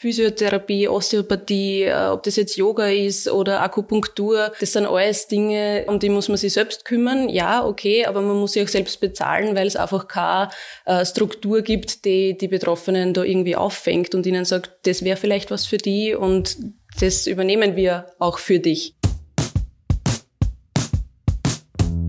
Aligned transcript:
Physiotherapie, 0.00 0.88
Osteopathie, 0.88 1.82
äh, 1.84 2.08
ob 2.08 2.22
das 2.22 2.36
jetzt 2.36 2.56
Yoga 2.56 2.88
ist 2.88 3.28
oder 3.28 3.62
Akupunktur, 3.62 4.52
das 4.60 4.72
sind 4.72 4.86
alles 4.86 5.26
Dinge, 5.26 5.84
um 5.88 5.98
die 5.98 6.08
muss 6.08 6.28
man 6.28 6.36
sich 6.36 6.52
selbst 6.52 6.84
kümmern. 6.84 7.28
Ja, 7.28 7.66
okay, 7.66 8.06
aber 8.06 8.22
man 8.22 8.36
muss 8.36 8.52
sie 8.52 8.62
auch 8.62 8.68
selbst 8.68 9.00
bezahlen, 9.00 9.56
weil 9.56 9.66
es 9.66 9.76
einfach 9.76 10.06
keine 10.06 10.50
äh, 10.84 11.04
Struktur 11.04 11.62
gibt, 11.62 12.04
die 12.04 12.38
die 12.38 12.48
Betroffenen 12.48 13.12
da 13.12 13.24
irgendwie 13.24 13.56
auffängt 13.56 14.14
und 14.14 14.26
ihnen 14.26 14.44
sagt, 14.44 14.70
das 14.86 15.04
wäre 15.04 15.16
vielleicht 15.16 15.50
was 15.50 15.66
für 15.66 15.78
die 15.78 16.14
und 16.14 16.56
das 17.00 17.26
übernehmen 17.26 17.76
wir 17.76 18.06
auch 18.18 18.38
für 18.38 18.58
dich. 18.58 18.94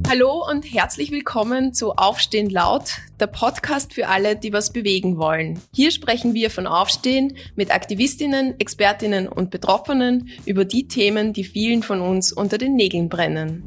Hallo 0.09 0.43
und 0.49 0.63
herzlich 0.63 1.11
willkommen 1.11 1.71
zu 1.71 1.91
Aufstehen 1.91 2.49
laut, 2.49 2.93
der 3.19 3.27
Podcast 3.27 3.93
für 3.93 4.07
alle, 4.07 4.35
die 4.35 4.51
was 4.51 4.73
bewegen 4.73 5.19
wollen. 5.19 5.61
Hier 5.71 5.91
sprechen 5.91 6.33
wir 6.33 6.49
von 6.49 6.65
Aufstehen 6.65 7.37
mit 7.55 7.71
Aktivistinnen, 7.71 8.59
Expertinnen 8.59 9.27
und 9.27 9.51
Betroffenen 9.51 10.29
über 10.47 10.65
die 10.65 10.87
Themen, 10.87 11.31
die 11.31 11.43
vielen 11.43 11.83
von 11.83 12.01
uns 12.01 12.33
unter 12.33 12.57
den 12.57 12.75
Nägeln 12.75 13.07
brennen. 13.07 13.61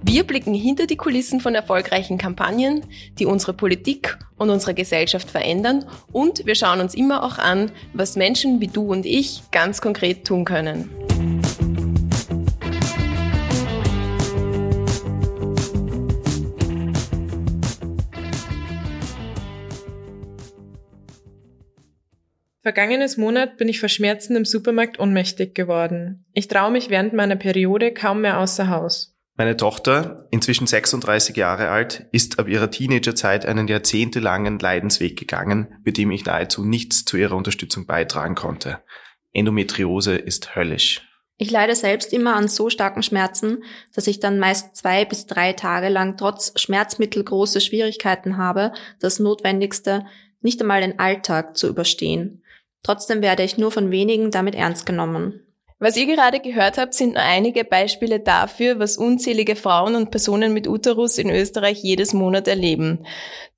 Wir 0.00 0.24
blicken 0.24 0.54
hinter 0.54 0.86
die 0.86 0.96
Kulissen 0.96 1.40
von 1.40 1.54
erfolgreichen 1.54 2.16
Kampagnen, 2.16 2.86
die 3.18 3.26
unsere 3.26 3.52
Politik 3.52 4.16
und 4.38 4.48
unsere 4.48 4.72
Gesellschaft 4.72 5.30
verändern 5.30 5.84
und 6.12 6.46
wir 6.46 6.54
schauen 6.54 6.80
uns 6.80 6.94
immer 6.94 7.22
auch 7.22 7.36
an, 7.36 7.70
was 7.92 8.16
Menschen 8.16 8.58
wie 8.62 8.68
du 8.68 8.90
und 8.90 9.04
ich 9.04 9.42
ganz 9.50 9.82
konkret 9.82 10.26
tun 10.26 10.46
können. 10.46 10.88
Vergangenes 22.62 23.16
Monat 23.16 23.56
bin 23.56 23.68
ich 23.68 23.80
vor 23.80 23.88
Schmerzen 23.88 24.36
im 24.36 24.44
Supermarkt 24.44 25.00
ohnmächtig 25.00 25.52
geworden. 25.52 26.24
Ich 26.32 26.46
traue 26.46 26.70
mich 26.70 26.90
während 26.90 27.12
meiner 27.12 27.34
Periode 27.34 27.92
kaum 27.92 28.20
mehr 28.20 28.38
außer 28.38 28.68
Haus. 28.68 29.16
Meine 29.34 29.56
Tochter, 29.56 30.28
inzwischen 30.30 30.68
36 30.68 31.36
Jahre 31.36 31.70
alt, 31.70 32.06
ist 32.12 32.38
ab 32.38 32.46
ihrer 32.46 32.70
Teenagerzeit 32.70 33.46
einen 33.46 33.66
jahrzehntelangen 33.66 34.60
Leidensweg 34.60 35.18
gegangen, 35.18 35.74
bei 35.84 35.90
dem 35.90 36.12
ich 36.12 36.24
nahezu 36.24 36.64
nichts 36.64 37.04
zu 37.04 37.16
ihrer 37.16 37.34
Unterstützung 37.34 37.86
beitragen 37.86 38.36
konnte. 38.36 38.78
Endometriose 39.32 40.14
ist 40.14 40.54
höllisch. 40.54 41.08
Ich 41.38 41.50
leide 41.50 41.74
selbst 41.74 42.12
immer 42.12 42.36
an 42.36 42.46
so 42.46 42.70
starken 42.70 43.02
Schmerzen, 43.02 43.64
dass 43.92 44.06
ich 44.06 44.20
dann 44.20 44.38
meist 44.38 44.76
zwei 44.76 45.04
bis 45.04 45.26
drei 45.26 45.52
Tage 45.54 45.88
lang 45.88 46.16
trotz 46.16 46.52
Schmerzmittel 46.60 47.24
große 47.24 47.60
Schwierigkeiten 47.60 48.36
habe, 48.36 48.72
das 49.00 49.18
Notwendigste, 49.18 50.06
nicht 50.42 50.60
einmal 50.60 50.80
den 50.80 51.00
Alltag 51.00 51.56
zu 51.56 51.68
überstehen. 51.68 52.41
Trotzdem 52.82 53.22
werde 53.22 53.42
ich 53.42 53.58
nur 53.58 53.70
von 53.70 53.90
wenigen 53.90 54.30
damit 54.30 54.54
ernst 54.54 54.86
genommen. 54.86 55.40
Was 55.82 55.96
ihr 55.96 56.06
gerade 56.06 56.38
gehört 56.38 56.78
habt, 56.78 56.94
sind 56.94 57.14
nur 57.14 57.22
einige 57.24 57.64
Beispiele 57.64 58.20
dafür, 58.20 58.78
was 58.78 58.96
unzählige 58.96 59.56
Frauen 59.56 59.96
und 59.96 60.12
Personen 60.12 60.54
mit 60.54 60.68
Uterus 60.68 61.18
in 61.18 61.28
Österreich 61.28 61.82
jedes 61.82 62.14
Monat 62.14 62.46
erleben. 62.46 63.04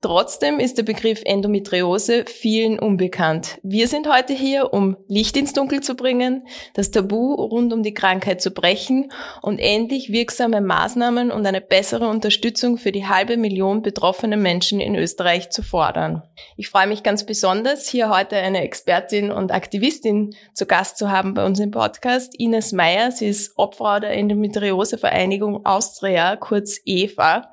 Trotzdem 0.01 0.59
ist 0.59 0.79
der 0.79 0.83
Begriff 0.83 1.21
Endometriose 1.23 2.25
vielen 2.25 2.79
unbekannt. 2.79 3.59
Wir 3.61 3.87
sind 3.87 4.11
heute 4.11 4.33
hier, 4.33 4.73
um 4.73 4.97
Licht 5.07 5.37
ins 5.37 5.53
Dunkel 5.53 5.81
zu 5.81 5.93
bringen, 5.93 6.47
das 6.73 6.89
Tabu 6.89 7.35
rund 7.35 7.71
um 7.73 7.83
die 7.83 7.93
Krankheit 7.93 8.41
zu 8.41 8.49
brechen 8.49 9.11
und 9.43 9.59
endlich 9.59 10.11
wirksame 10.11 10.61
Maßnahmen 10.61 11.29
und 11.29 11.45
eine 11.45 11.61
bessere 11.61 12.07
Unterstützung 12.07 12.79
für 12.79 12.91
die 12.91 13.05
halbe 13.05 13.37
Million 13.37 13.83
betroffene 13.83 14.37
Menschen 14.37 14.79
in 14.79 14.95
Österreich 14.95 15.51
zu 15.51 15.61
fordern. 15.61 16.23
Ich 16.57 16.69
freue 16.69 16.87
mich 16.87 17.03
ganz 17.03 17.23
besonders, 17.23 17.87
hier 17.87 18.09
heute 18.09 18.35
eine 18.35 18.63
Expertin 18.63 19.31
und 19.31 19.51
Aktivistin 19.51 20.35
zu 20.55 20.65
Gast 20.65 20.97
zu 20.97 21.11
haben 21.11 21.35
bei 21.35 21.45
uns 21.45 21.59
im 21.59 21.69
Podcast 21.69 22.14
Podcast 22.15 22.39
Ines 22.39 22.71
Meyer. 22.71 23.11
Sie 23.11 23.27
ist 23.27 23.57
Opfer 23.57 23.99
der 23.99 24.11
Endometriose-Vereinigung 24.11 25.65
Austria, 25.65 26.37
kurz 26.37 26.79
EVA. 26.85 27.51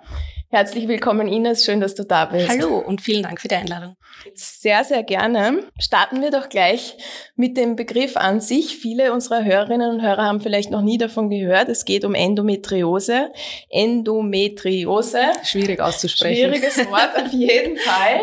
Herzlich 0.55 0.87
willkommen, 0.87 1.29
Ines. 1.29 1.65
Schön, 1.65 1.81
dass 1.81 1.95
du 1.95 2.05
da 2.05 2.27
bist. 2.27 2.47
Hallo 2.47 2.77
und 2.77 3.01
vielen 3.01 3.23
Dank 3.23 3.41
für 3.41 3.49
die 3.49 3.55
Einladung. 3.55 3.97
Sehr, 4.35 4.85
sehr 4.85 5.03
gerne. 5.03 5.61
Starten 5.79 6.21
wir 6.21 6.31
doch 6.31 6.51
gleich 6.51 6.99
mit 7.37 7.57
dem 7.57 7.75
Begriff 7.75 8.19
an 8.19 8.43
sich. 8.43 8.77
Viele 8.77 9.15
unserer 9.15 9.47
Hörerinnen 9.47 9.91
und 9.91 10.03
Hörer 10.03 10.27
haben 10.27 10.43
vielleicht 10.43 10.71
noch 10.71 10.83
nie 10.83 10.99
davon 10.99 11.31
gehört. 11.31 11.71
Es 11.71 11.87
geht 11.87 12.05
um 12.05 12.15
Endometriose. 12.15 13.31
Endometriose. 13.71 15.23
Schwierig 15.43 15.81
auszusprechen. 15.81 16.53
Schwieriges 16.53 16.77
Wort 16.91 17.17
auf 17.17 17.33
jeden 17.33 17.79
Fall. 17.79 18.21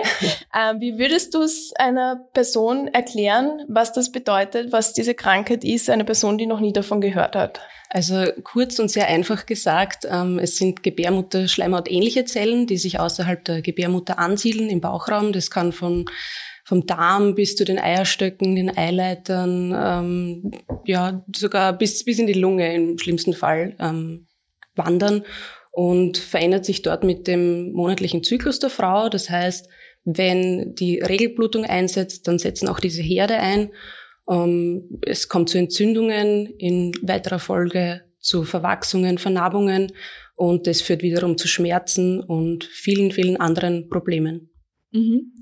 Ähm, 0.55 0.79
wie 0.81 0.99
würdest 0.99 1.33
du 1.33 1.41
es 1.41 1.73
einer 1.77 2.27
Person 2.33 2.89
erklären, 2.89 3.65
was 3.67 3.91
das 3.91 4.11
bedeutet, 4.11 4.71
was 4.71 4.93
diese 4.93 5.15
Krankheit 5.15 5.63
ist, 5.63 5.89
eine 5.89 6.05
Person, 6.05 6.37
die 6.37 6.45
noch 6.45 6.59
nie 6.59 6.73
davon 6.73 7.01
gehört 7.01 7.35
hat? 7.35 7.59
Also 7.91 8.25
kurz 8.43 8.77
und 8.77 8.89
sehr 8.89 9.07
einfach 9.07 9.47
gesagt, 9.47 10.07
ähm, 10.09 10.37
es 10.37 10.57
sind 10.57 10.83
Gebärmutterschleimhautähnliche 12.23 12.25
Zellen, 12.25 12.67
die 12.67 12.77
sich 12.77 12.99
außerhalb 12.99 13.43
der 13.45 13.61
Gebärmutter 13.61 14.19
ansiedeln 14.19 14.69
im 14.69 14.81
Bauchraum. 14.81 15.33
Das 15.33 15.49
kann 15.49 15.71
von 15.71 16.05
vom 16.65 16.85
Darm 16.85 17.33
bis 17.33 17.55
zu 17.55 17.65
den 17.65 17.79
Eierstöcken, 17.79 18.55
den 18.55 18.77
Eileitern, 18.77 19.73
ähm, 19.75 20.51
ja 20.85 21.25
sogar 21.35 21.73
bis 21.73 22.05
bis 22.05 22.19
in 22.19 22.27
die 22.27 22.33
Lunge 22.33 22.73
im 22.75 22.99
schlimmsten 22.99 23.33
Fall 23.33 23.75
ähm, 23.79 24.27
wandern 24.75 25.23
und 25.71 26.17
verändert 26.17 26.65
sich 26.65 26.83
dort 26.83 27.03
mit 27.03 27.27
dem 27.27 27.71
monatlichen 27.71 28.23
Zyklus 28.23 28.59
der 28.59 28.69
Frau. 28.69 29.09
Das 29.09 29.29
heißt, 29.29 29.67
wenn 30.05 30.75
die 30.75 30.99
Regelblutung 30.99 31.65
einsetzt, 31.65 32.27
dann 32.27 32.37
setzen 32.37 32.67
auch 32.67 32.79
diese 32.79 33.01
Herde 33.01 33.37
ein 33.37 33.71
ähm, 34.29 34.99
es 35.01 35.27
kommt 35.27 35.49
zu 35.49 35.57
Entzündungen, 35.57 36.45
in 36.57 36.93
weiterer 37.01 37.39
Folge 37.39 38.01
zu 38.19 38.43
Verwachsungen, 38.43 39.17
Vernarbungen 39.17 39.91
und 40.39 40.67
das 40.67 40.81
führt 40.81 41.01
wiederum 41.01 41.37
zu 41.37 41.49
Schmerzen 41.49 42.21
und 42.21 42.63
vielen, 42.63 43.11
vielen 43.11 43.35
anderen 43.35 43.89
Problemen. 43.89 44.49
Mhm. 44.91 45.33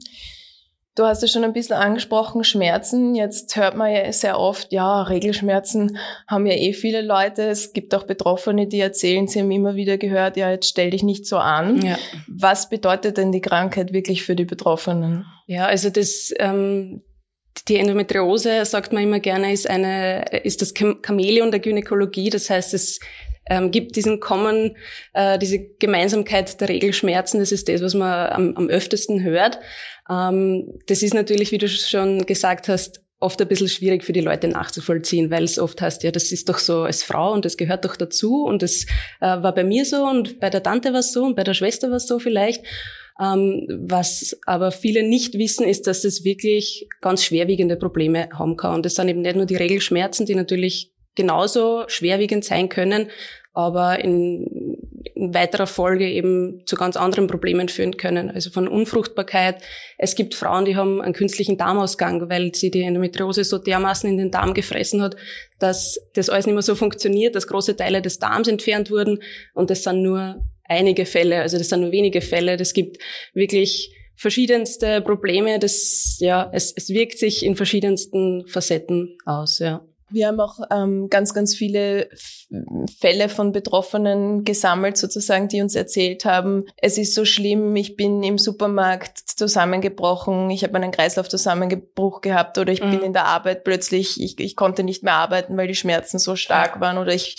Du 0.95 1.03
hast 1.03 1.21
ja 1.21 1.27
schon 1.27 1.43
ein 1.43 1.53
bisschen 1.53 1.75
angesprochen, 1.75 2.43
Schmerzen. 2.43 3.13
Jetzt 3.13 3.55
hört 3.55 3.77
man 3.77 3.91
ja 3.93 4.11
sehr 4.11 4.39
oft, 4.39 4.71
ja, 4.71 5.03
Regelschmerzen 5.03 5.99
haben 6.27 6.47
ja 6.47 6.55
eh 6.55 6.73
viele 6.73 7.03
Leute. 7.03 7.43
Es 7.43 7.73
gibt 7.73 7.93
auch 7.93 8.05
Betroffene, 8.05 8.65
die 8.65 8.79
erzählen, 8.79 9.27
sie 9.27 9.41
haben 9.41 9.51
immer 9.51 9.75
wieder 9.75 9.99
gehört, 9.99 10.35
ja, 10.35 10.49
jetzt 10.49 10.69
stell 10.69 10.89
dich 10.89 11.03
nicht 11.03 11.27
so 11.27 11.37
an. 11.37 11.79
Ja. 11.85 11.99
Was 12.27 12.67
bedeutet 12.67 13.17
denn 13.17 13.31
die 13.31 13.41
Krankheit 13.41 13.93
wirklich 13.93 14.23
für 14.23 14.35
die 14.35 14.45
Betroffenen? 14.45 15.27
Ja, 15.45 15.67
also 15.67 15.91
das, 15.91 16.33
ähm, 16.39 17.03
die 17.67 17.77
Endometriose, 17.77 18.65
sagt 18.65 18.93
man 18.93 19.03
immer 19.03 19.19
gerne, 19.19 19.53
ist 19.53 19.69
eine, 19.69 20.25
ist 20.43 20.63
das 20.63 20.73
Chamäleon 20.73 21.51
der 21.51 21.59
Gynäkologie. 21.59 22.31
Das 22.31 22.49
heißt, 22.49 22.73
es 22.73 22.99
ähm, 23.49 23.71
gibt 23.71 23.95
diesen 23.95 24.19
Common, 24.19 24.75
äh, 25.13 25.37
diese 25.39 25.59
Gemeinsamkeit 25.59 26.59
der 26.59 26.69
Regelschmerzen. 26.69 27.39
Das 27.39 27.51
ist 27.51 27.69
das, 27.69 27.81
was 27.81 27.93
man 27.93 28.29
am, 28.29 28.57
am 28.57 28.69
öftesten 28.69 29.23
hört. 29.23 29.59
Ähm, 30.09 30.79
das 30.87 31.03
ist 31.03 31.13
natürlich, 31.13 31.51
wie 31.51 31.57
du 31.57 31.67
schon 31.67 32.25
gesagt 32.25 32.67
hast, 32.67 33.01
oft 33.19 33.41
ein 33.41 33.47
bisschen 33.47 33.67
schwierig 33.67 34.03
für 34.03 34.13
die 34.13 34.21
Leute 34.21 34.47
nachzuvollziehen, 34.47 35.31
weil 35.31 35.43
es 35.43 35.57
oft 35.57 35.81
heißt, 35.81 36.03
ja, 36.03 36.11
das 36.11 36.31
ist 36.31 36.49
doch 36.49 36.59
so 36.59 36.83
als 36.83 37.03
Frau 37.03 37.33
und 37.33 37.45
das 37.45 37.57
gehört 37.57 37.83
doch 37.83 37.95
dazu 37.95 38.43
und 38.43 38.61
das 38.61 38.85
äh, 39.21 39.41
war 39.41 39.55
bei 39.55 39.63
mir 39.63 39.85
so 39.85 40.05
und 40.05 40.39
bei 40.39 40.49
der 40.49 40.61
Tante 40.61 40.93
war 40.93 40.99
es 40.99 41.13
so 41.13 41.23
und 41.23 41.35
bei 41.35 41.43
der 41.43 41.55
Schwester 41.55 41.89
war 41.89 41.97
es 41.97 42.07
so 42.07 42.19
vielleicht. 42.19 42.63
Ähm, 43.19 43.65
was 43.69 44.37
aber 44.45 44.71
viele 44.71 45.01
nicht 45.01 45.33
wissen, 45.39 45.67
ist, 45.67 45.87
dass 45.87 46.03
es 46.03 46.23
wirklich 46.23 46.87
ganz 47.01 47.23
schwerwiegende 47.23 47.75
Probleme 47.75 48.29
haben 48.33 48.55
kann. 48.57 48.75
Und 48.75 48.85
das 48.85 48.93
sind 48.93 49.07
eben 49.07 49.21
nicht 49.21 49.35
nur 49.35 49.47
die 49.47 49.55
Regelschmerzen, 49.55 50.27
die 50.27 50.35
natürlich 50.35 50.93
genauso 51.17 51.83
schwerwiegend 51.87 52.45
sein 52.45 52.69
können, 52.69 53.09
aber 53.53 53.99
in, 53.99 54.77
in 55.15 55.33
weiterer 55.33 55.67
Folge 55.67 56.07
eben 56.07 56.61
zu 56.65 56.75
ganz 56.75 56.95
anderen 56.95 57.27
Problemen 57.27 57.67
führen 57.69 57.97
können. 57.97 58.29
Also 58.29 58.51
von 58.51 58.67
Unfruchtbarkeit. 58.67 59.57
Es 59.97 60.15
gibt 60.15 60.35
Frauen, 60.35 60.65
die 60.65 60.75
haben 60.75 61.01
einen 61.01 61.15
künstlichen 61.15 61.57
Darmausgang, 61.57 62.29
weil 62.29 62.53
sie 62.53 62.69
die 62.69 62.83
Endometriose 62.83 63.43
so 63.43 63.57
dermaßen 63.57 64.09
in 64.09 64.17
den 64.17 64.31
Darm 64.31 64.53
gefressen 64.53 65.01
hat, 65.01 65.17
dass 65.59 65.99
das 66.13 66.29
alles 66.29 66.45
nicht 66.45 66.53
mehr 66.53 66.61
so 66.61 66.75
funktioniert, 66.75 67.35
dass 67.35 67.47
große 67.47 67.75
Teile 67.75 68.01
des 68.01 68.19
Darms 68.19 68.47
entfernt 68.47 68.91
wurden 68.91 69.19
und 69.55 69.71
das 69.71 69.83
sind 69.83 70.03
nur 70.03 70.45
einige 70.63 71.05
Fälle, 71.05 71.41
also 71.41 71.57
das 71.57 71.69
sind 71.69 71.81
nur 71.81 71.91
wenige 71.91 72.21
Fälle. 72.21 72.57
Das 72.57 72.73
gibt 72.73 73.01
wirklich 73.33 73.91
verschiedenste 74.15 75.01
Probleme. 75.01 75.59
Das, 75.59 76.17
ja, 76.19 76.49
es, 76.53 76.73
es 76.75 76.89
wirkt 76.89 77.17
sich 77.17 77.45
in 77.45 77.55
verschiedensten 77.55 78.45
Facetten 78.47 79.17
aus, 79.25 79.59
ja. 79.59 79.85
Wir 80.09 80.27
haben 80.27 80.39
auch 80.39 80.59
ähm, 80.71 81.09
ganz, 81.09 81.33
ganz 81.33 81.55
viele 81.55 82.09
Fälle 82.99 83.27
von 83.27 83.51
Betroffenen 83.51 84.45
gesammelt, 84.45 84.97
sozusagen, 84.97 85.49
die 85.49 85.61
uns 85.61 85.75
erzählt 85.75 86.23
haben, 86.23 86.63
es 86.77 86.97
ist 86.97 87.13
so 87.13 87.25
schlimm, 87.25 87.75
ich 87.75 87.97
bin 87.97 88.23
im 88.23 88.37
Supermarkt 88.37 89.17
zusammengebrochen, 89.17 90.49
ich 90.49 90.63
habe 90.63 90.75
einen 90.75 90.91
Kreislaufzusammenbruch 90.91 92.21
gehabt 92.21 92.57
oder 92.57 92.71
ich 92.71 92.81
mhm. 92.81 92.91
bin 92.91 93.01
in 93.01 93.13
der 93.13 93.25
Arbeit 93.25 93.65
plötzlich, 93.65 94.21
ich, 94.21 94.39
ich 94.39 94.55
konnte 94.55 94.83
nicht 94.83 95.03
mehr 95.03 95.15
arbeiten, 95.15 95.57
weil 95.57 95.67
die 95.67 95.75
Schmerzen 95.75 96.19
so 96.19 96.37
stark 96.37 96.79
waren 96.79 96.97
oder 96.97 97.13
ich 97.13 97.35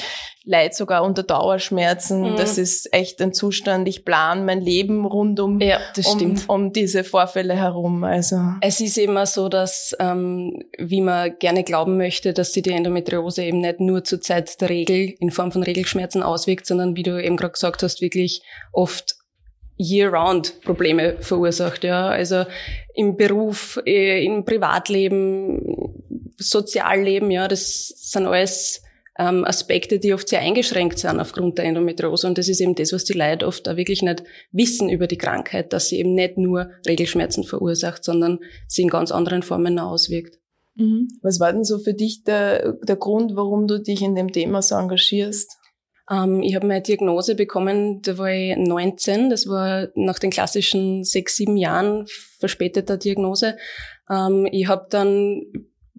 leid 0.49 0.75
sogar 0.75 1.05
unter 1.05 1.23
Dauerschmerzen. 1.23 2.33
Mhm. 2.33 2.37
Das 2.37 2.57
ist 2.57 2.93
echt 2.95 3.21
ein 3.21 3.35
Zustand. 3.35 3.87
Ich 3.87 4.05
plane 4.05 4.43
mein 4.43 4.63
Leben 4.63 5.05
rund 5.05 5.39
um, 5.41 5.61
ja, 5.61 5.79
um, 6.07 6.37
um, 6.47 6.73
diese 6.73 7.05
Vorfälle 7.05 7.55
herum. 7.55 8.03
Also 8.03 8.37
es 8.63 8.81
ist 8.81 8.97
immer 8.97 9.27
so, 9.27 9.51
dass 9.51 9.95
ähm, 10.01 10.65
wie 10.79 11.03
man 11.03 11.39
gerne 11.39 11.65
glauben 11.65 11.99
möchte, 11.99 12.33
dass 12.33 12.53
sich 12.59 12.63
die 12.65 12.77
Endometriose 12.77 13.45
eben 13.45 13.61
nicht 13.61 13.81
nur 13.81 14.05
zur 14.05 14.21
Zeit 14.21 14.61
der 14.61 14.69
Regel 14.69 15.15
in 15.21 15.31
Form 15.31 15.53
von 15.53 15.63
Regelschmerzen 15.63 16.23
auswirkt, 16.23 16.67
sondern 16.67 16.97
wie 16.97 17.03
du 17.03 17.23
eben 17.23 17.37
gerade 17.37 17.53
gesagt 17.53 17.83
hast, 17.83 18.01
wirklich 18.01 18.43
oft 18.73 19.15
year-round 19.79 20.61
Probleme 20.63 21.17
verursacht. 21.21 21.85
Ja, 21.85 22.09
also 22.09 22.45
im 22.95 23.17
Beruf, 23.17 23.81
äh, 23.87 24.25
im 24.25 24.45
Privatleben, 24.45 25.95
Sozialleben. 26.37 27.31
Ja, 27.31 27.49
das 27.49 27.89
sind 27.89 28.27
alles 28.27 28.83
ähm, 29.19 29.45
Aspekte, 29.45 29.99
die 29.99 30.15
oft 30.15 30.29
sehr 30.29 30.41
eingeschränkt 30.41 30.99
sind 30.99 31.21
aufgrund 31.21 31.59
der 31.59 31.65
Endometriose. 31.65 32.27
Und 32.27 32.39
das 32.39 32.49
ist 32.49 32.61
eben 32.61 32.75
das, 32.75 32.93
was 32.93 33.05
die 33.05 33.15
Leute 33.15 33.47
oft 33.47 33.69
auch 33.69 33.77
wirklich 33.77 34.03
nicht 34.03 34.23
wissen 34.53 34.89
über 34.89 35.07
die 35.07 35.19
Krankheit, 35.19 35.73
dass 35.73 35.89
sie 35.89 35.99
eben 35.99 36.15
nicht 36.15 36.39
nur 36.39 36.71
Regelschmerzen 36.87 37.45
verursacht, 37.45 38.05
sondern 38.05 38.39
sie 38.67 38.83
in 38.83 38.89
ganz 38.89 39.11
anderen 39.11 39.43
Formen 39.43 39.79
auswirkt. 39.79 40.38
Mhm. 40.79 41.09
Was 41.23 41.41
war 41.41 41.53
denn 41.53 41.65
so 41.65 41.79
für 41.79 41.93
dich 41.93 42.23
der, 42.23 42.73
der 42.73 42.97
Grund, 42.97 43.35
warum 43.35 43.67
du 43.67 43.81
dich 43.81 44.01
in 44.01 44.15
dem 44.15 44.33
Thema 44.33 44.63
so 44.63 44.77
engagierst? 44.77 45.59
Ähm, 46.11 46.41
ich 46.43 46.55
habe 46.55 46.67
meine 46.67 46.83
Diagnose 46.83 47.35
bekommen, 47.35 48.01
da 48.03 48.17
war 48.17 48.31
ich 48.31 48.57
19, 48.57 49.29
das 49.29 49.49
war 49.49 49.89
nach 49.97 50.21
den 50.21 50.31
klassischen 50.31 51.05
sechs, 51.05 51.37
sieben 51.37 51.57
Jahren 51.57 52.07
verspäteter 52.39 52.97
Diagnose. 52.97 53.57
Ähm, 54.09 54.49
ich 54.51 54.69
habe 54.69 54.87
dann 54.89 55.43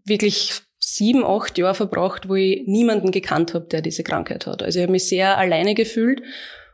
wirklich 0.05 0.61
sieben, 0.79 1.25
acht 1.25 1.57
Jahre 1.57 1.75
verbracht, 1.75 2.29
wo 2.29 2.35
ich 2.35 2.63
niemanden 2.65 3.11
gekannt 3.11 3.53
habe, 3.53 3.65
der 3.65 3.81
diese 3.81 4.03
Krankheit 4.03 4.47
hat. 4.47 4.63
Also 4.63 4.79
ich 4.79 4.83
habe 4.83 4.93
mich 4.93 5.07
sehr 5.09 5.37
alleine 5.37 5.75
gefühlt 5.75 6.21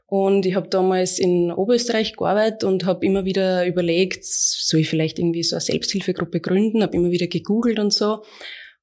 und 0.08 0.46
ich 0.46 0.56
habe 0.56 0.70
damals 0.70 1.18
in 1.18 1.52
Oberösterreich 1.52 2.16
gearbeitet 2.16 2.64
und 2.64 2.86
habe 2.86 3.06
immer 3.06 3.26
wieder 3.26 3.66
überlegt, 3.66 4.24
soll 4.24 4.82
ich 4.82 4.90
vielleicht 4.90 5.18
irgendwie 5.18 5.44
so 5.44 5.56
eine 5.56 5.62
Selbsthilfegruppe 5.62 6.40
gründen, 6.40 6.84
habe 6.84 6.96
immer 6.96 7.10
wieder 7.10 7.28
gegoogelt 7.28 7.80
und 7.80 7.92
so 7.92 8.24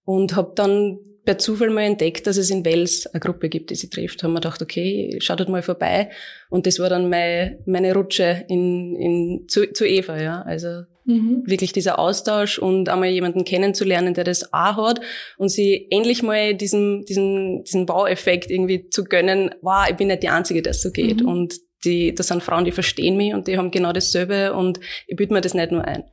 und 0.04 0.34
habe 0.34 0.52
dann 0.56 0.98
per 1.24 1.38
Zufall 1.38 1.70
mal 1.70 1.82
entdeckt, 1.82 2.26
dass 2.26 2.36
es 2.36 2.50
in 2.50 2.64
Wels 2.64 3.06
eine 3.06 3.20
Gruppe 3.20 3.48
gibt, 3.48 3.70
die 3.70 3.76
sie 3.76 3.88
trifft. 3.88 4.22
Haben 4.22 4.32
wir 4.32 4.40
gedacht, 4.40 4.60
okay, 4.60 5.16
schaut 5.20 5.38
dort 5.38 5.48
mal 5.48 5.62
vorbei. 5.62 6.10
Und 6.50 6.66
das 6.66 6.80
war 6.80 6.88
dann 6.88 7.08
meine, 7.08 7.60
meine 7.64 7.94
Rutsche 7.94 8.44
in, 8.48 8.96
in, 8.96 9.44
zu, 9.48 9.72
zu 9.72 9.86
Eva, 9.86 10.20
ja. 10.20 10.42
Also 10.42 10.82
Mhm. 11.04 11.42
Wirklich 11.46 11.72
dieser 11.72 11.98
Austausch 11.98 12.58
und 12.58 12.88
einmal 12.88 13.08
jemanden 13.08 13.44
kennenzulernen, 13.44 14.14
der 14.14 14.24
das 14.24 14.52
auch 14.52 14.76
hat 14.88 15.00
und 15.36 15.48
sie 15.48 15.88
endlich 15.90 16.22
mal 16.22 16.54
diesen, 16.54 17.04
diesen, 17.04 17.64
diesen 17.64 17.86
Baueffekt 17.86 18.50
irgendwie 18.50 18.88
zu 18.88 19.04
gönnen, 19.04 19.54
wow, 19.62 19.86
ich 19.88 19.96
bin 19.96 20.08
nicht 20.08 20.22
die 20.22 20.28
Einzige, 20.28 20.62
der 20.62 20.72
es 20.72 20.82
so 20.82 20.90
geht. 20.90 21.22
Mhm. 21.22 21.28
Und 21.28 21.54
die, 21.84 22.14
das 22.14 22.28
sind 22.28 22.42
Frauen, 22.42 22.64
die 22.64 22.72
verstehen 22.72 23.16
mich 23.16 23.34
und 23.34 23.48
die 23.48 23.58
haben 23.58 23.70
genau 23.70 23.92
dasselbe 23.92 24.54
und 24.54 24.78
ich 25.06 25.16
biete 25.16 25.32
mir 25.32 25.40
das 25.40 25.54
nicht 25.54 25.72
nur 25.72 25.84
ein. 25.84 26.04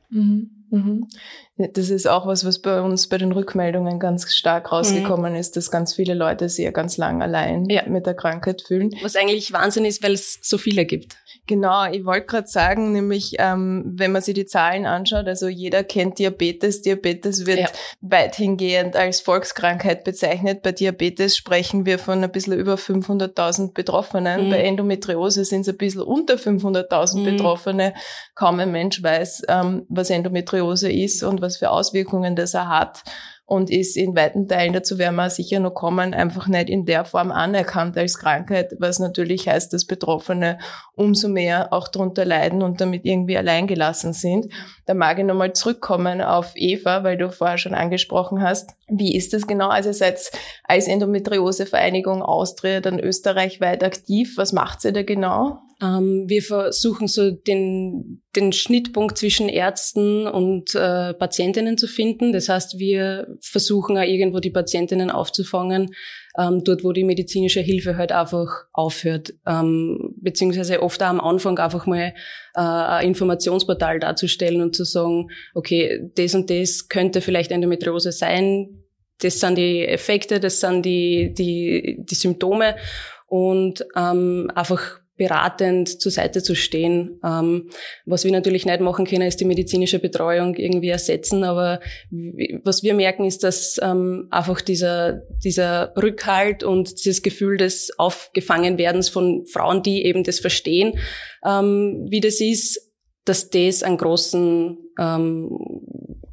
Mhm. 0.70 1.06
Mhm. 1.60 1.72
Das 1.74 1.90
ist 1.90 2.06
auch 2.06 2.26
was, 2.26 2.44
was 2.44 2.60
bei 2.60 2.80
uns 2.80 3.08
bei 3.08 3.18
den 3.18 3.32
Rückmeldungen 3.32 3.98
ganz 3.98 4.32
stark 4.32 4.72
rausgekommen 4.72 5.32
mhm. 5.32 5.38
ist, 5.38 5.56
dass 5.56 5.70
ganz 5.70 5.94
viele 5.94 6.14
Leute 6.14 6.48
sich 6.48 6.64
ja 6.64 6.70
ganz 6.70 6.96
lang 6.96 7.22
allein 7.22 7.66
ja. 7.68 7.82
mit 7.86 8.06
der 8.06 8.14
Krankheit 8.14 8.62
fühlen. 8.62 8.90
Was 9.02 9.16
eigentlich 9.16 9.52
Wahnsinn 9.52 9.84
ist, 9.84 10.02
weil 10.02 10.12
es 10.12 10.38
so 10.42 10.58
viele 10.58 10.84
gibt. 10.84 11.16
Genau, 11.46 11.90
ich 11.90 12.04
wollte 12.04 12.26
gerade 12.26 12.46
sagen, 12.46 12.92
nämlich 12.92 13.34
ähm, 13.38 13.82
wenn 13.84 14.12
man 14.12 14.22
sich 14.22 14.34
die 14.34 14.46
Zahlen 14.46 14.86
anschaut, 14.86 15.26
also 15.26 15.48
jeder 15.48 15.82
kennt 15.82 16.18
Diabetes. 16.18 16.82
Diabetes 16.82 17.44
wird 17.44 17.58
ja. 17.58 17.68
weithingehend 18.00 18.94
als 18.94 19.20
Volkskrankheit 19.20 20.04
bezeichnet. 20.04 20.62
Bei 20.62 20.70
Diabetes 20.70 21.36
sprechen 21.36 21.86
wir 21.86 21.98
von 21.98 22.22
ein 22.22 22.30
bisschen 22.30 22.52
über 22.52 22.74
500.000 22.74 23.72
Betroffenen. 23.72 24.46
Mhm. 24.46 24.50
Bei 24.50 24.58
Endometriose 24.58 25.44
sind 25.44 25.62
es 25.62 25.68
ein 25.68 25.76
bisschen 25.76 26.02
unter 26.02 26.34
500.000 26.34 27.18
mhm. 27.18 27.24
Betroffene. 27.24 27.94
Kaum 28.36 28.60
ein 28.60 28.70
Mensch 28.70 29.02
weiß, 29.02 29.42
ähm, 29.48 29.86
was 29.88 30.10
Endometriose 30.10 30.90
ist 30.92 31.24
und 31.24 31.40
was 31.40 31.49
für 31.56 31.70
Auswirkungen 31.70 32.36
das 32.36 32.54
er 32.54 32.68
hat 32.68 33.02
und 33.50 33.68
ist 33.68 33.96
in 33.96 34.14
weiten 34.14 34.46
Teilen, 34.46 34.72
dazu 34.72 34.96
werden 34.96 35.16
wir 35.16 35.28
sicher 35.28 35.58
noch 35.58 35.72
kommen, 35.72 36.14
einfach 36.14 36.46
nicht 36.46 36.70
in 36.70 36.86
der 36.86 37.04
Form 37.04 37.32
anerkannt 37.32 37.98
als 37.98 38.16
Krankheit, 38.16 38.76
was 38.78 39.00
natürlich 39.00 39.48
heißt, 39.48 39.72
dass 39.72 39.86
Betroffene 39.86 40.58
umso 40.94 41.26
mehr 41.26 41.72
auch 41.72 41.88
darunter 41.88 42.24
leiden 42.24 42.62
und 42.62 42.80
damit 42.80 43.04
irgendwie 43.04 43.36
alleingelassen 43.36 44.12
sind. 44.12 44.52
Da 44.86 44.94
mag 44.94 45.18
ich 45.18 45.24
nochmal 45.24 45.52
zurückkommen 45.52 46.20
auf 46.20 46.52
Eva, 46.54 47.02
weil 47.02 47.18
du 47.18 47.32
vorher 47.32 47.58
schon 47.58 47.74
angesprochen 47.74 48.40
hast. 48.40 48.70
Wie 48.86 49.16
ist 49.16 49.32
das 49.32 49.48
genau? 49.48 49.68
Also 49.68 49.90
seid 49.90 50.30
als 50.62 50.86
Endometriosevereinigung 50.86 52.22
Austria 52.22 52.80
dann 52.80 53.00
österreichweit 53.00 53.82
aktiv. 53.82 54.36
Was 54.36 54.52
macht 54.52 54.84
ihr 54.84 54.92
da 54.92 55.02
genau? 55.02 55.58
Ähm, 55.82 56.24
wir 56.28 56.42
versuchen 56.42 57.08
so 57.08 57.30
den, 57.30 58.22
den 58.36 58.52
Schnittpunkt 58.52 59.16
zwischen 59.16 59.48
Ärzten 59.48 60.26
und 60.26 60.74
äh, 60.74 61.14
Patientinnen 61.14 61.78
zu 61.78 61.86
finden. 61.86 62.32
Das 62.32 62.48
heißt, 62.48 62.78
wir 62.78 63.26
versuchen 63.40 63.96
auch 63.96 64.02
irgendwo 64.02 64.40
die 64.40 64.50
Patientinnen 64.50 65.10
aufzufangen, 65.10 65.94
ähm, 66.38 66.62
dort 66.64 66.84
wo 66.84 66.92
die 66.92 67.04
medizinische 67.04 67.60
Hilfe 67.60 67.96
halt 67.96 68.12
einfach 68.12 68.48
aufhört. 68.72 69.32
Ähm, 69.46 70.14
beziehungsweise 70.16 70.82
oft 70.82 71.02
auch 71.02 71.08
am 71.08 71.20
Anfang 71.20 71.58
einfach 71.58 71.86
mal 71.86 72.12
äh, 72.54 72.60
ein 72.60 73.08
Informationsportal 73.08 74.00
darzustellen 74.00 74.60
und 74.60 74.76
zu 74.76 74.84
sagen, 74.84 75.28
okay, 75.54 76.10
das 76.14 76.34
und 76.34 76.50
das 76.50 76.88
könnte 76.88 77.22
vielleicht 77.22 77.52
Endometriose 77.52 78.12
sein. 78.12 78.84
Das 79.22 79.40
sind 79.40 79.56
die 79.56 79.86
Effekte, 79.86 80.40
das 80.40 80.60
sind 80.60 80.84
die, 80.84 81.32
die, 81.36 81.98
die 82.00 82.14
Symptome 82.14 82.76
und 83.26 83.86
ähm, 83.96 84.50
einfach 84.54 84.99
beratend 85.20 86.00
zur 86.00 86.10
Seite 86.10 86.42
zu 86.42 86.54
stehen. 86.54 87.20
Ähm, 87.22 87.68
was 88.06 88.24
wir 88.24 88.32
natürlich 88.32 88.64
nicht 88.64 88.80
machen 88.80 89.04
können, 89.04 89.28
ist 89.28 89.38
die 89.38 89.44
medizinische 89.44 89.98
Betreuung 89.98 90.54
irgendwie 90.54 90.88
ersetzen, 90.88 91.44
aber 91.44 91.80
was 92.64 92.82
wir 92.82 92.94
merken, 92.94 93.26
ist, 93.26 93.44
dass 93.44 93.78
ähm, 93.82 94.28
einfach 94.30 94.62
dieser, 94.62 95.20
dieser 95.44 95.92
Rückhalt 95.94 96.64
und 96.64 97.04
dieses 97.04 97.20
Gefühl 97.20 97.58
des 97.58 97.92
Aufgefangenwerdens 97.98 99.10
von 99.10 99.44
Frauen, 99.46 99.82
die 99.82 100.06
eben 100.06 100.24
das 100.24 100.40
verstehen, 100.40 100.98
ähm, 101.44 102.06
wie 102.08 102.20
das 102.20 102.40
ist, 102.40 102.90
dass 103.26 103.50
das 103.50 103.82
einen 103.82 103.98
großen 103.98 104.78
ähm, 104.98 105.50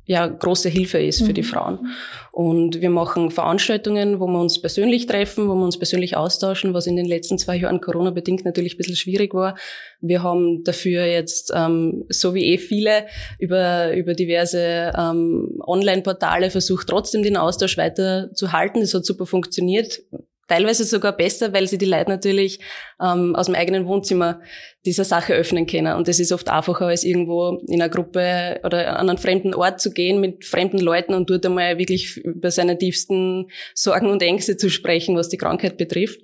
ja 0.07 0.25
große 0.25 0.69
Hilfe 0.69 0.97
ist 0.99 1.23
für 1.23 1.33
die 1.33 1.41
mhm. 1.41 1.45
Frauen. 1.45 1.87
Und 2.31 2.81
wir 2.81 2.89
machen 2.89 3.29
Veranstaltungen, 3.29 4.19
wo 4.19 4.27
wir 4.27 4.39
uns 4.39 4.59
persönlich 4.61 5.05
treffen, 5.05 5.49
wo 5.49 5.55
wir 5.55 5.65
uns 5.65 5.77
persönlich 5.77 6.15
austauschen, 6.15 6.73
was 6.73 6.87
in 6.87 6.95
den 6.95 7.05
letzten 7.05 7.37
zwei 7.37 7.57
Jahren 7.57 7.81
Corona-bedingt 7.81 8.45
natürlich 8.45 8.75
ein 8.75 8.77
bisschen 8.77 8.95
schwierig 8.95 9.33
war. 9.33 9.57
Wir 9.99 10.23
haben 10.23 10.63
dafür 10.63 11.05
jetzt, 11.05 11.51
ähm, 11.53 12.05
so 12.09 12.33
wie 12.33 12.45
eh 12.53 12.57
viele, 12.57 13.05
über, 13.37 13.93
über 13.95 14.13
diverse 14.13 14.93
ähm, 14.97 15.59
Online-Portale 15.67 16.51
versucht, 16.51 16.87
trotzdem 16.87 17.21
den 17.21 17.35
Austausch 17.35 17.77
weiter 17.77 18.33
zu 18.33 18.53
halten. 18.53 18.79
Das 18.79 18.93
hat 18.93 19.05
super 19.05 19.25
funktioniert 19.25 19.99
teilweise 20.47 20.83
sogar 20.83 21.15
besser, 21.15 21.53
weil 21.53 21.67
sie 21.67 21.77
die 21.77 21.85
Leute 21.85 22.09
natürlich 22.09 22.59
ähm, 23.01 23.35
aus 23.35 23.47
dem 23.47 23.55
eigenen 23.55 23.85
Wohnzimmer 23.85 24.41
dieser 24.85 25.03
Sache 25.03 25.33
öffnen 25.33 25.67
können. 25.67 25.95
Und 25.95 26.07
das 26.07 26.19
ist 26.19 26.31
oft 26.31 26.49
einfacher, 26.49 26.87
als 26.87 27.03
irgendwo 27.03 27.59
in 27.67 27.81
einer 27.81 27.89
Gruppe 27.89 28.59
oder 28.63 28.97
an 28.97 29.09
einen 29.09 29.17
fremden 29.17 29.53
Ort 29.53 29.81
zu 29.81 29.91
gehen 29.91 30.21
mit 30.21 30.45
fremden 30.45 30.79
Leuten 30.79 31.13
und 31.13 31.29
dort 31.29 31.45
einmal 31.45 31.77
wirklich 31.77 32.17
über 32.17 32.51
seine 32.51 32.77
tiefsten 32.77 33.49
Sorgen 33.73 34.09
und 34.09 34.21
Ängste 34.21 34.57
zu 34.57 34.69
sprechen, 34.69 35.15
was 35.15 35.29
die 35.29 35.37
Krankheit 35.37 35.77
betrifft. 35.77 36.21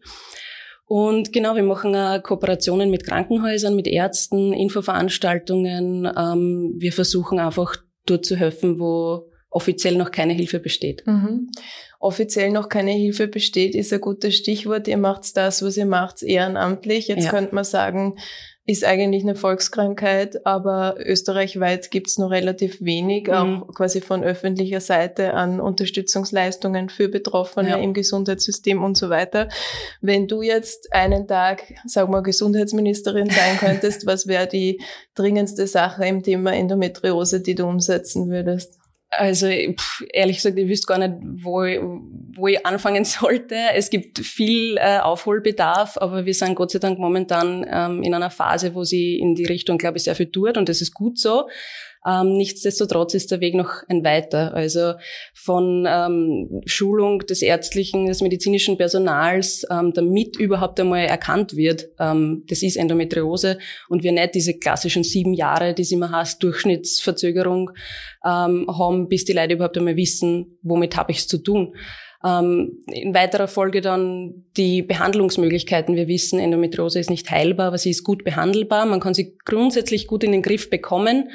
Und 0.86 1.34
genau, 1.34 1.56
wir 1.56 1.64
machen 1.64 1.96
auch 1.96 2.22
Kooperationen 2.22 2.90
mit 2.90 3.06
Krankenhäusern, 3.06 3.76
mit 3.76 3.88
Ärzten, 3.88 4.54
Infoveranstaltungen. 4.54 6.06
Ähm, 6.06 6.76
wir 6.78 6.94
versuchen 6.94 7.40
einfach 7.40 7.78
dort 8.06 8.26
zu 8.26 8.36
helfen, 8.36 8.80
wo 8.80 9.30
offiziell 9.54 9.96
noch 9.96 10.12
keine 10.12 10.34
Hilfe 10.34 10.60
besteht. 10.60 11.06
Mhm 11.06 11.50
offiziell 12.04 12.52
noch 12.52 12.68
keine 12.68 12.92
Hilfe 12.92 13.28
besteht, 13.28 13.76
ist 13.76 13.94
ein 13.94 14.02
gutes 14.02 14.36
Stichwort. 14.36 14.90
Ihr 14.90 14.98
macht 14.98 15.38
das, 15.38 15.64
was 15.64 15.78
ihr 15.78 15.86
macht, 15.86 16.22
ehrenamtlich. 16.22 17.08
Jetzt 17.08 17.26
ja. 17.26 17.30
könnte 17.30 17.56
man 17.56 17.64
sagen, 17.64 18.18
ist 18.66 18.86
eigentlich 18.86 19.24
eine 19.24 19.36
Volkskrankheit, 19.36 20.46
aber 20.46 20.96
österreichweit 21.00 21.92
gibt's 21.92 22.18
noch 22.18 22.30
relativ 22.30 22.82
wenig, 22.82 23.28
mhm. 23.28 23.34
auch 23.34 23.74
quasi 23.74 24.00
von 24.00 24.24
öffentlicher 24.24 24.80
Seite 24.80 25.34
an 25.34 25.60
Unterstützungsleistungen 25.60 26.90
für 26.90 27.10
Betroffene 27.10 27.70
ja. 27.70 27.78
im 27.78 27.94
Gesundheitssystem 27.94 28.84
und 28.84 28.98
so 28.98 29.10
weiter. 29.10 29.50
Wenn 30.02 30.28
du 30.28 30.42
jetzt 30.42 30.94
einen 30.94 31.28
Tag, 31.28 31.74
sag 31.86 32.10
mal, 32.10 32.22
Gesundheitsministerin 32.22 33.30
sein 33.30 33.58
könntest, 33.60 34.06
was 34.06 34.28
wäre 34.28 34.48
die 34.48 34.82
dringendste 35.16 35.68
Sache 35.68 36.06
im 36.06 36.24
Thema 36.24 36.54
Endometriose, 36.54 37.42
die 37.42 37.56
du 37.56 37.66
umsetzen 37.66 38.30
würdest? 38.30 38.83
Also 39.18 39.48
pff, 39.48 40.04
ehrlich 40.12 40.38
gesagt, 40.38 40.58
ich 40.58 40.68
wüsste 40.68 40.88
gar 40.88 40.98
nicht, 40.98 41.14
wo 41.22 41.64
ich, 41.64 41.80
wo 42.36 42.48
ich 42.48 42.66
anfangen 42.66 43.06
sollte. 43.06 43.56
Es 43.76 43.90
gibt 43.90 44.20
viel 44.20 44.78
äh, 44.78 45.00
Aufholbedarf, 45.00 45.98
aber 45.98 46.26
wir 46.26 46.34
sind 46.34 46.56
Gott 46.56 46.72
sei 46.72 46.80
Dank 46.80 47.00
momentan 47.00 47.66
ähm, 47.70 48.04
in 48.04 48.14
einer 48.14 48.30
Phase, 48.30 48.76
wo 48.76 48.84
sie 48.84 49.20
in 49.20 49.36
die 49.36 49.46
Richtung, 49.46 49.78
glaube 49.78 49.98
ich, 49.98 50.04
sehr 50.04 50.16
viel 50.16 50.32
tut 50.32 50.58
und 50.58 50.70
das 50.70 50.82
ist 50.82 50.94
gut 50.94 51.20
so. 51.20 51.48
Ähm, 52.06 52.34
nichtsdestotrotz 52.38 53.14
ist 53.14 53.32
der 53.32 53.40
Weg 53.40 53.56
noch 53.56 53.84
ein 53.88 54.04
weiter. 54.04 54.54
Also 54.54 54.94
von 55.34 55.86
ähm, 55.88 56.62
Schulung 56.66 57.20
des 57.20 57.42
ärztlichen, 57.42 58.08
des 58.08 58.22
medizinischen 58.22 58.78
Personals, 58.78 59.66
ähm, 59.70 59.94
damit 59.94 60.38
überhaupt 60.38 60.80
einmal 60.80 61.06
erkannt 61.06 61.56
wird, 61.56 61.90
ähm, 62.00 62.44
das 62.48 62.64
ist 62.64 62.76
Endometriose 62.76 63.58
und 63.90 64.04
wir 64.04 64.12
nicht 64.12 64.36
diese 64.36 64.58
klassischen 64.58 65.04
sieben 65.04 65.34
Jahre, 65.34 65.74
die 65.74 65.84
es 65.84 65.92
immer 65.92 66.12
heißt, 66.12 66.42
Durchschnittsverzögerung 66.44 67.72
ähm, 68.26 68.68
haben, 68.68 69.08
bis 69.08 69.26
die 69.26 69.34
Leute 69.34 69.54
überhaupt 69.54 69.78
einmal 69.78 69.96
wissen, 69.96 70.58
womit 70.62 70.98
habe 70.98 71.12
ich 71.12 71.20
es 71.20 71.28
zu 71.28 71.38
tun. 71.38 71.74
Ähm, 72.26 72.84
in 72.88 73.14
weiterer 73.14 73.48
Folge 73.48 73.82
dann 73.82 74.46
die 74.56 74.82
Behandlungsmöglichkeiten. 74.82 75.96
Wir 75.96 76.08
wissen, 76.08 76.40
Endometriose 76.40 77.00
ist 77.00 77.10
nicht 77.10 77.30
heilbar, 77.30 77.68
aber 77.68 77.78
sie 77.78 77.90
ist 77.90 78.04
gut 78.04 78.24
behandelbar. 78.24 78.86
Man 78.86 79.02
kann 79.02 79.14
sie 79.14 79.38
grundsätzlich 79.44 80.08
gut 80.08 80.24
in 80.24 80.32
den 80.32 80.42
Griff 80.42 80.70
bekommen, 80.70 81.30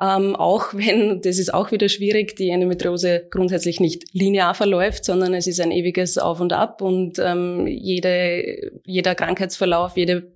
ähm, 0.00 0.34
auch 0.34 0.68
wenn, 0.72 1.20
das 1.20 1.38
ist 1.38 1.52
auch 1.52 1.72
wieder 1.72 1.88
schwierig, 1.88 2.36
die 2.36 2.48
Endometriose 2.48 3.26
grundsätzlich 3.30 3.80
nicht 3.80 4.14
linear 4.14 4.54
verläuft, 4.54 5.04
sondern 5.04 5.34
es 5.34 5.46
ist 5.46 5.60
ein 5.60 5.72
ewiges 5.72 6.16
Auf 6.16 6.40
und 6.40 6.52
Ab 6.52 6.80
und 6.80 7.18
ähm, 7.18 7.66
jede, 7.66 8.80
jeder 8.84 9.14
Krankheitsverlauf, 9.14 9.96
jede 9.96 10.32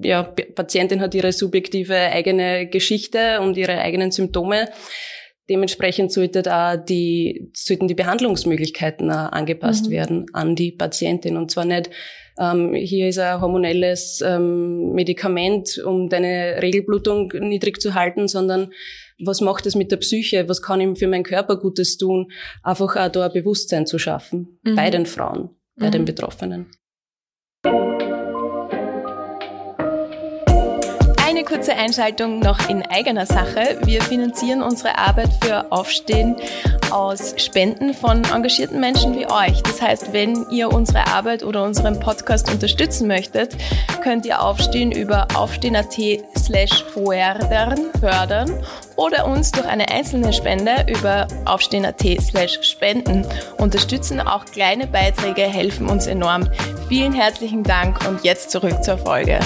ja, 0.00 0.22
Patientin 0.22 1.00
hat 1.00 1.14
ihre 1.14 1.32
subjektive 1.32 1.96
eigene 1.96 2.68
Geschichte 2.68 3.40
und 3.40 3.56
ihre 3.56 3.78
eigenen 3.78 4.12
Symptome. 4.12 4.68
Dementsprechend 5.48 6.12
sollte 6.12 6.42
da 6.42 6.76
die, 6.76 7.50
sollten 7.54 7.88
die 7.88 7.94
Behandlungsmöglichkeiten 7.94 9.10
angepasst 9.10 9.86
mhm. 9.86 9.90
werden 9.90 10.26
an 10.32 10.54
die 10.54 10.72
Patientin. 10.72 11.36
Und 11.36 11.50
zwar 11.50 11.64
nicht, 11.64 11.90
ähm, 12.38 12.74
hier 12.74 13.08
ist 13.08 13.18
ein 13.18 13.40
hormonelles 13.40 14.22
ähm, 14.24 14.92
Medikament, 14.92 15.78
um 15.78 16.08
deine 16.08 16.58
Regelblutung 16.62 17.32
niedrig 17.40 17.80
zu 17.80 17.94
halten, 17.94 18.28
sondern 18.28 18.72
was 19.24 19.40
macht 19.40 19.66
es 19.66 19.74
mit 19.74 19.90
der 19.90 19.96
Psyche? 19.96 20.48
Was 20.48 20.62
kann 20.62 20.80
ich 20.80 20.98
für 20.98 21.08
meinen 21.08 21.24
Körper 21.24 21.56
Gutes 21.56 21.96
tun? 21.96 22.30
Einfach 22.62 22.96
auch 22.96 23.08
da 23.08 23.26
ein 23.26 23.32
Bewusstsein 23.32 23.86
zu 23.86 23.98
schaffen. 23.98 24.60
Mhm. 24.62 24.76
Bei 24.76 24.90
den 24.90 25.06
Frauen, 25.06 25.50
bei 25.76 25.86
mhm. 25.88 25.92
den 25.92 26.04
Betroffenen. 26.04 26.66
Kurze 31.48 31.74
Einschaltung 31.74 32.40
noch 32.40 32.68
in 32.68 32.82
eigener 32.82 33.24
Sache. 33.24 33.78
Wir 33.84 34.02
finanzieren 34.02 34.62
unsere 34.62 34.98
Arbeit 34.98 35.30
für 35.42 35.72
Aufstehen 35.72 36.36
aus 36.90 37.34
Spenden 37.38 37.94
von 37.94 38.22
engagierten 38.24 38.78
Menschen 38.80 39.16
wie 39.16 39.26
euch. 39.26 39.62
Das 39.62 39.80
heißt, 39.80 40.12
wenn 40.12 40.44
ihr 40.50 40.70
unsere 40.70 41.06
Arbeit 41.06 41.42
oder 41.42 41.64
unseren 41.64 42.00
Podcast 42.00 42.50
unterstützen 42.50 43.08
möchtet, 43.08 43.56
könnt 44.02 44.26
ihr 44.26 44.42
Aufstehen 44.42 44.92
über 44.92 45.26
aufstehen.at 45.34 45.96
slash 46.36 46.84
fördern 46.92 48.50
oder 48.96 49.26
uns 49.26 49.50
durch 49.50 49.66
eine 49.66 49.88
einzelne 49.88 50.34
Spende 50.34 50.84
über 50.86 51.26
aufstehen.at 51.46 52.04
slash 52.20 52.58
spenden 52.60 53.26
unterstützen. 53.56 54.20
Auch 54.20 54.44
kleine 54.44 54.86
Beiträge 54.86 55.42
helfen 55.42 55.88
uns 55.88 56.06
enorm. 56.06 56.46
Vielen 56.90 57.14
herzlichen 57.14 57.62
Dank 57.62 58.06
und 58.06 58.22
jetzt 58.22 58.50
zurück 58.50 58.84
zur 58.84 58.98
Folge. 58.98 59.40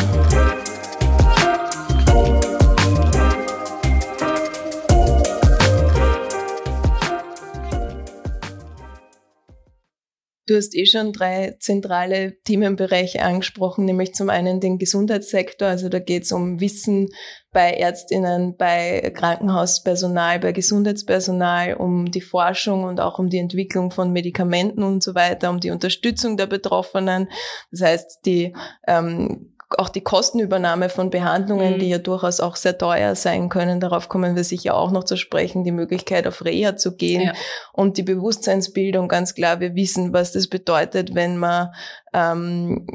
Du 10.47 10.57
hast 10.57 10.75
eh 10.75 10.87
schon 10.87 11.13
drei 11.13 11.57
zentrale 11.61 12.37
Themenbereiche 12.43 13.23
angesprochen, 13.23 13.85
nämlich 13.85 14.13
zum 14.13 14.29
einen 14.29 14.59
den 14.59 14.79
Gesundheitssektor, 14.79 15.69
also 15.69 15.89
da 15.89 16.01
geht 16.01 16.25
es 16.25 16.33
um 16.33 16.59
Wissen 16.59 17.11
bei 17.53 17.73
Ärztinnen, 17.75 18.57
bei 18.57 19.13
Krankenhauspersonal, 19.15 20.41
bei 20.41 20.51
Gesundheitspersonal, 20.51 21.75
um 21.75 22.11
die 22.11 22.21
Forschung 22.21 22.83
und 22.83 22.99
auch 22.99 23.21
um 23.21 23.29
die 23.29 23.39
Entwicklung 23.39 23.93
von 23.93 24.13
Medikamenten 24.13 24.83
und 24.83 25.03
so 25.03 25.15
weiter, 25.15 25.49
um 25.49 25.61
die 25.61 25.71
Unterstützung 25.71 26.37
der 26.37 26.47
Betroffenen. 26.47 27.29
Das 27.71 27.83
heißt, 27.83 28.27
die 28.27 28.53
ähm, 28.89 29.53
auch 29.79 29.89
die 29.89 30.01
Kostenübernahme 30.01 30.89
von 30.89 31.11
Behandlungen, 31.11 31.75
mhm. 31.75 31.79
die 31.79 31.89
ja 31.89 31.99
durchaus 31.99 32.41
auch 32.41 32.57
sehr 32.57 32.79
teuer 32.79 33.15
sein 33.15 33.49
können, 33.49 33.81
darauf 33.81 34.09
kommen 34.09 34.37
wir 34.37 34.45
sicher 34.45 34.75
auch 34.75 34.91
noch 34.91 35.05
zu 35.05 35.17
sprechen, 35.17 35.65
die 35.65 35.73
Möglichkeit 35.73 36.27
auf 36.27 36.45
Reha 36.45 36.77
zu 36.77 36.97
gehen 36.97 37.23
ja. 37.23 37.33
und 37.73 37.97
die 37.97 38.03
Bewusstseinsbildung, 38.03 39.09
ganz 39.09 39.35
klar, 39.35 39.61
wir 39.61 39.75
wissen, 39.75 40.13
was 40.13 40.33
das 40.33 40.49
bedeutet, 40.49 41.15
wenn 41.15 41.37
man 41.37 41.73
ähm, 42.13 42.87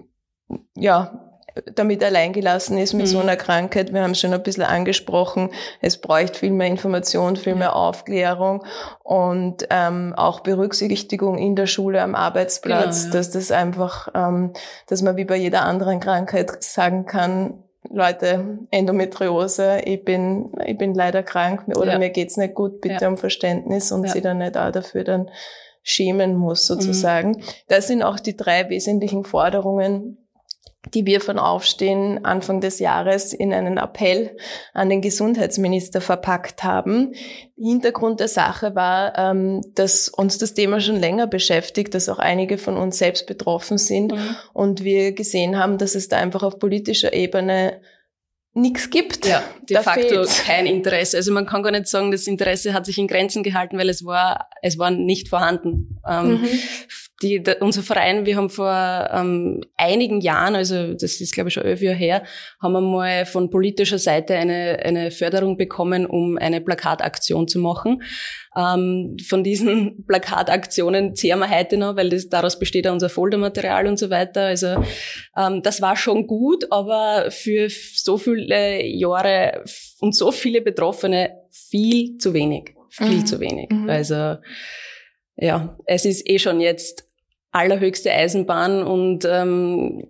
ja 0.75 1.26
damit 1.73 2.03
alleingelassen 2.03 2.77
ist 2.77 2.93
mit 2.93 3.07
mhm. 3.07 3.11
so 3.11 3.19
einer 3.19 3.35
Krankheit. 3.35 3.93
Wir 3.93 4.01
haben 4.01 4.11
es 4.11 4.19
schon 4.19 4.33
ein 4.33 4.43
bisschen 4.43 4.63
angesprochen. 4.63 5.51
Es 5.81 5.99
bräuchte 5.99 6.39
viel 6.39 6.51
mehr 6.51 6.67
Information, 6.67 7.35
viel 7.35 7.55
mehr 7.55 7.75
Aufklärung 7.75 8.63
und 9.03 9.67
ähm, 9.69 10.13
auch 10.15 10.41
Berücksichtigung 10.41 11.37
in 11.37 11.55
der 11.55 11.67
Schule, 11.67 12.01
am 12.01 12.15
Arbeitsplatz, 12.15 13.03
genau, 13.03 13.13
ja. 13.13 13.19
dass 13.19 13.31
das 13.31 13.51
einfach, 13.51 14.09
ähm, 14.13 14.53
dass 14.87 15.01
man 15.01 15.17
wie 15.17 15.25
bei 15.25 15.37
jeder 15.37 15.63
anderen 15.63 15.99
Krankheit 15.99 16.63
sagen 16.63 17.05
kann, 17.05 17.63
Leute, 17.89 18.59
Endometriose, 18.71 19.81
ich 19.85 20.03
bin, 20.03 20.51
ich 20.65 20.77
bin 20.77 20.93
leider 20.93 21.23
krank 21.23 21.63
oder 21.67 21.93
ja. 21.93 21.99
mir 21.99 22.09
geht's 22.09 22.37
nicht 22.37 22.53
gut, 22.53 22.81
bitte 22.81 23.03
ja. 23.05 23.07
um 23.07 23.17
Verständnis 23.17 23.91
und 23.91 24.09
sie 24.09 24.21
dann 24.21 24.39
nicht 24.39 24.57
auch 24.57 24.71
dafür 24.71 25.03
dann 25.03 25.29
schämen 25.83 26.35
muss 26.35 26.65
sozusagen. 26.65 27.29
Mhm. 27.29 27.43
Das 27.69 27.87
sind 27.87 28.03
auch 28.03 28.19
die 28.19 28.35
drei 28.35 28.69
wesentlichen 28.69 29.23
Forderungen, 29.23 30.17
die 30.93 31.05
wir 31.05 31.21
von 31.21 31.39
Aufstehen 31.39 32.23
Anfang 32.23 32.61
des 32.61 32.79
Jahres 32.79 33.33
in 33.33 33.53
einen 33.53 33.77
Appell 33.77 34.37
an 34.73 34.89
den 34.89 35.01
Gesundheitsminister 35.01 36.01
verpackt 36.01 36.63
haben. 36.63 37.13
Hintergrund 37.57 38.19
der 38.19 38.27
Sache 38.27 38.75
war, 38.75 39.17
ähm, 39.17 39.61
dass 39.75 40.07
uns 40.09 40.37
das 40.37 40.53
Thema 40.53 40.79
schon 40.79 40.99
länger 40.99 41.27
beschäftigt, 41.27 41.93
dass 41.93 42.09
auch 42.09 42.19
einige 42.19 42.57
von 42.57 42.77
uns 42.77 42.97
selbst 42.97 43.27
betroffen 43.27 43.77
sind 43.77 44.13
mhm. 44.13 44.35
und 44.53 44.83
wir 44.83 45.13
gesehen 45.13 45.57
haben, 45.57 45.77
dass 45.77 45.95
es 45.95 46.07
da 46.07 46.17
einfach 46.17 46.43
auf 46.43 46.59
politischer 46.59 47.13
Ebene 47.13 47.81
nichts 48.53 48.89
gibt. 48.89 49.27
Ja, 49.27 49.43
de 49.69 49.75
da 49.75 49.83
facto 49.83 50.07
fehlt's. 50.07 50.43
kein 50.43 50.65
Interesse. 50.65 51.17
Also 51.17 51.31
man 51.31 51.45
kann 51.45 51.63
gar 51.63 51.71
nicht 51.71 51.87
sagen, 51.87 52.11
das 52.11 52.27
Interesse 52.27 52.73
hat 52.73 52.85
sich 52.85 52.97
in 52.97 53.07
Grenzen 53.07 53.43
gehalten, 53.43 53.77
weil 53.77 53.89
es 53.89 54.03
war, 54.05 54.47
es 54.61 54.79
war 54.79 54.89
nicht 54.89 55.29
vorhanden. 55.29 55.99
Ähm, 56.07 56.41
mhm 56.41 56.49
die, 57.21 57.41
der, 57.41 57.61
unser 57.61 57.81
Verein, 57.81 58.25
wir 58.25 58.35
haben 58.35 58.49
vor 58.49 59.09
ähm, 59.11 59.61
einigen 59.75 60.21
Jahren, 60.21 60.55
also 60.55 60.93
das 60.93 61.19
ist 61.19 61.33
glaube 61.33 61.49
ich 61.49 61.55
schon 61.55 61.63
elf 61.63 61.81
Jahre 61.81 61.97
her, 61.97 62.23
haben 62.61 62.73
wir 62.73 62.81
mal 62.81 63.25
von 63.25 63.49
politischer 63.49 63.97
Seite 63.97 64.35
eine, 64.35 64.79
eine 64.83 65.09
Förderung 65.09 65.57
bekommen, 65.57 66.05
um 66.05 66.37
eine 66.37 66.61
Plakataktion 66.61 67.47
zu 67.47 67.59
machen. 67.59 68.03
Ähm, 68.55 69.17
von 69.27 69.43
diesen 69.43 70.05
Plakataktionen 70.07 71.15
zehren 71.15 71.39
wir 71.39 71.49
heute 71.49 71.77
noch, 71.77 71.95
weil 71.95 72.09
das, 72.09 72.29
daraus 72.29 72.59
besteht 72.59 72.85
ja 72.85 72.91
unser 72.91 73.09
Foldermaterial 73.09 73.87
und 73.87 73.97
so 73.97 74.11
weiter. 74.11 74.41
Also 74.41 74.83
ähm, 75.35 75.63
das 75.63 75.81
war 75.81 75.95
schon 75.95 76.27
gut, 76.27 76.71
aber 76.71 77.31
für 77.31 77.67
so 77.69 78.17
viele 78.17 78.85
Jahre 78.85 79.63
und 79.99 80.15
so 80.15 80.31
viele 80.31 80.61
Betroffene 80.61 81.31
viel 81.49 82.17
zu 82.17 82.33
wenig. 82.33 82.75
Viel 82.89 83.17
mhm. 83.17 83.25
zu 83.25 83.39
wenig. 83.39 83.69
Mhm. 83.71 83.89
Also 83.89 84.35
ja, 85.35 85.77
es 85.85 86.05
ist 86.05 86.27
eh 86.27 86.39
schon 86.39 86.59
jetzt 86.59 87.06
allerhöchste 87.51 88.11
Eisenbahn 88.11 88.83
und 88.83 89.25
ähm, 89.25 90.07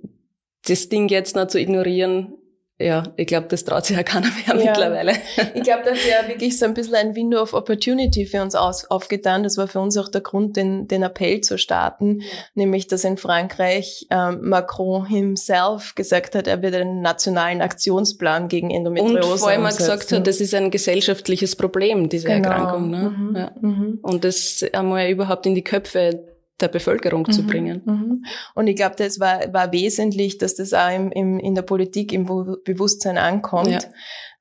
das 0.68 0.90
Ding 0.90 1.08
jetzt 1.08 1.36
noch 1.36 1.48
zu 1.48 1.60
ignorieren, 1.60 2.34
ja, 2.80 3.04
ich 3.16 3.26
glaube, 3.26 3.48
das 3.48 3.66
traut 3.66 3.86
sich 3.86 3.98
ja 3.98 4.04
keiner 4.04 4.28
mehr 4.28 4.64
ja. 4.64 4.72
mittlerweile. 4.72 5.14
Ich 5.56 5.64
glaube, 5.64 5.82
das 5.84 5.98
ist 5.98 6.08
ja 6.08 6.28
wirklich 6.28 6.60
so 6.60 6.66
ein 6.66 6.76
bisschen 6.76 6.94
ein 6.94 7.16
Window 7.16 7.42
of 7.42 7.56
Opportunity 7.56 8.28
für 8.28 8.44
uns 8.44 8.54
aus, 8.54 8.86
aufgetan. 8.92 9.42
Das 9.42 9.58
war 9.58 9.68
für 9.68 9.80
uns 9.80 9.98
auch 9.98 10.10
der 10.10 10.22
Grund, 10.22 10.58
den, 10.58 10.88
den 10.88 11.02
Appell 11.02 11.42
zu 11.42 11.58
starten, 11.58 12.22
nämlich, 12.54 12.86
dass 12.86 13.04
in 13.04 13.18
Frankreich 13.18 14.06
ähm, 14.12 14.42
Macron 14.48 15.08
himself 15.08 15.96
gesagt 15.96 16.36
hat, 16.36 16.46
er 16.46 16.62
wird 16.62 16.76
einen 16.76 17.02
nationalen 17.02 17.62
Aktionsplan 17.62 18.48
gegen 18.48 18.70
Endometriose 18.70 19.32
Und 19.32 19.40
vor 19.40 19.50
allem 19.50 19.66
gesagt 19.66 20.12
hat, 20.12 20.28
das 20.28 20.40
ist 20.40 20.54
ein 20.54 20.70
gesellschaftliches 20.70 21.56
Problem, 21.56 22.10
diese 22.10 22.28
genau. 22.28 22.48
Erkrankung. 22.50 22.92
Ne? 22.92 23.16
Mhm. 23.18 23.36
Ja. 23.36 23.52
Mhm. 23.60 24.00
Und 24.04 24.24
das 24.24 24.64
einmal 24.74 25.10
überhaupt 25.10 25.48
in 25.48 25.56
die 25.56 25.64
Köpfe 25.64 26.37
der 26.60 26.68
Bevölkerung 26.68 27.24
mhm, 27.28 27.32
zu 27.32 27.46
bringen. 27.46 27.82
Mhm. 27.86 28.26
Und 28.56 28.68
ich 28.68 28.76
glaube, 28.76 28.96
das 28.98 29.20
war, 29.20 29.54
war 29.54 29.72
wesentlich, 29.72 30.38
dass 30.38 30.56
das 30.56 30.74
auch 30.74 30.94
im, 30.94 31.12
im, 31.12 31.40
in 31.40 31.56
der 31.56 31.62
Politik 31.62 32.14
im 32.14 32.26
Bewusstsein 32.26 33.18
ankommt. 33.18 33.88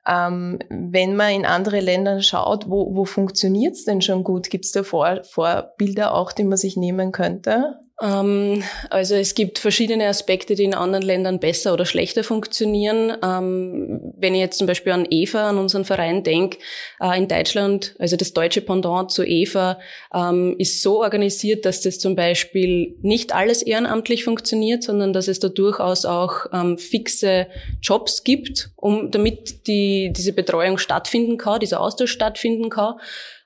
Ja. 0.07 0.27
Ähm, 0.27 0.59
wenn 0.69 1.15
man 1.15 1.31
in 1.31 1.45
andere 1.45 1.79
Länder 1.79 2.21
schaut, 2.21 2.69
wo, 2.69 2.95
wo 2.95 3.05
funktioniert's 3.05 3.83
denn 3.83 4.01
schon 4.01 4.23
gut? 4.23 4.49
Gibt's 4.49 4.71
da 4.71 4.83
Vor 4.83 5.23
Vorbilder 5.23 6.13
auch, 6.13 6.31
die 6.31 6.45
man 6.45 6.57
sich 6.57 6.77
nehmen 6.77 7.11
könnte? 7.11 7.79
Ähm, 8.01 8.63
also 8.89 9.15
es 9.15 9.33
gibt 9.33 9.57
verschiedene 9.57 10.07
Aspekte, 10.07 10.53
die 10.53 10.65
in 10.65 10.75
anderen 10.75 11.03
Ländern 11.03 11.39
besser 11.39 11.73
oder 11.73 11.85
schlechter 11.85 12.23
funktionieren. 12.23 13.17
Ähm, 13.23 14.13
wenn 14.17 14.35
ich 14.35 14.39
jetzt 14.39 14.59
zum 14.59 14.67
Beispiel 14.67 14.91
an 14.91 15.07
EVA, 15.09 15.49
an 15.49 15.57
unseren 15.57 15.83
Verein 15.83 16.23
denke, 16.23 16.59
äh, 17.01 17.17
in 17.17 17.27
Deutschland, 17.27 17.95
also 17.97 18.15
das 18.15 18.33
deutsche 18.33 18.61
Pendant 18.61 19.11
zu 19.11 19.23
EVA, 19.23 19.79
ähm, 20.13 20.55
ist 20.59 20.83
so 20.83 21.01
organisiert, 21.01 21.65
dass 21.65 21.81
das 21.81 21.97
zum 21.97 22.15
Beispiel 22.15 22.95
nicht 23.01 23.33
alles 23.33 23.63
ehrenamtlich 23.63 24.23
funktioniert, 24.23 24.83
sondern 24.83 25.11
dass 25.11 25.27
es 25.27 25.39
da 25.39 25.49
durchaus 25.49 26.05
auch 26.05 26.47
fixe 26.77 27.47
Jobs 27.81 28.23
gibt, 28.23 28.69
um 28.75 29.11
damit 29.11 29.67
die, 29.67 30.11
diese 30.15 30.33
Betreuung 30.33 30.77
stattfinden 30.77 31.37
kann, 31.37 31.59
dieser 31.59 31.81
Austausch 31.81 32.11
stattfinden 32.11 32.69
kann. 32.69 32.95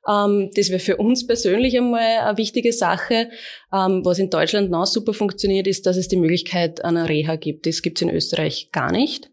Ähm, 0.07 0.49
das 0.55 0.69
wäre 0.69 0.79
für 0.79 0.97
uns 0.97 1.27
persönlich 1.27 1.77
einmal 1.77 2.19
eine 2.19 2.37
wichtige 2.37 2.73
Sache. 2.73 3.29
Ähm, 3.73 4.03
was 4.03 4.19
in 4.19 4.29
Deutschland 4.29 4.69
noch 4.71 4.85
super 4.85 5.13
funktioniert, 5.13 5.67
ist, 5.67 5.85
dass 5.85 5.97
es 5.97 6.07
die 6.07 6.17
Möglichkeit 6.17 6.83
einer 6.83 7.09
Reha 7.09 7.35
gibt. 7.35 7.65
Das 7.65 7.81
gibt 7.81 7.97
es 7.97 8.01
in 8.01 8.09
Österreich 8.09 8.69
gar 8.71 8.91
nicht. 8.91 9.31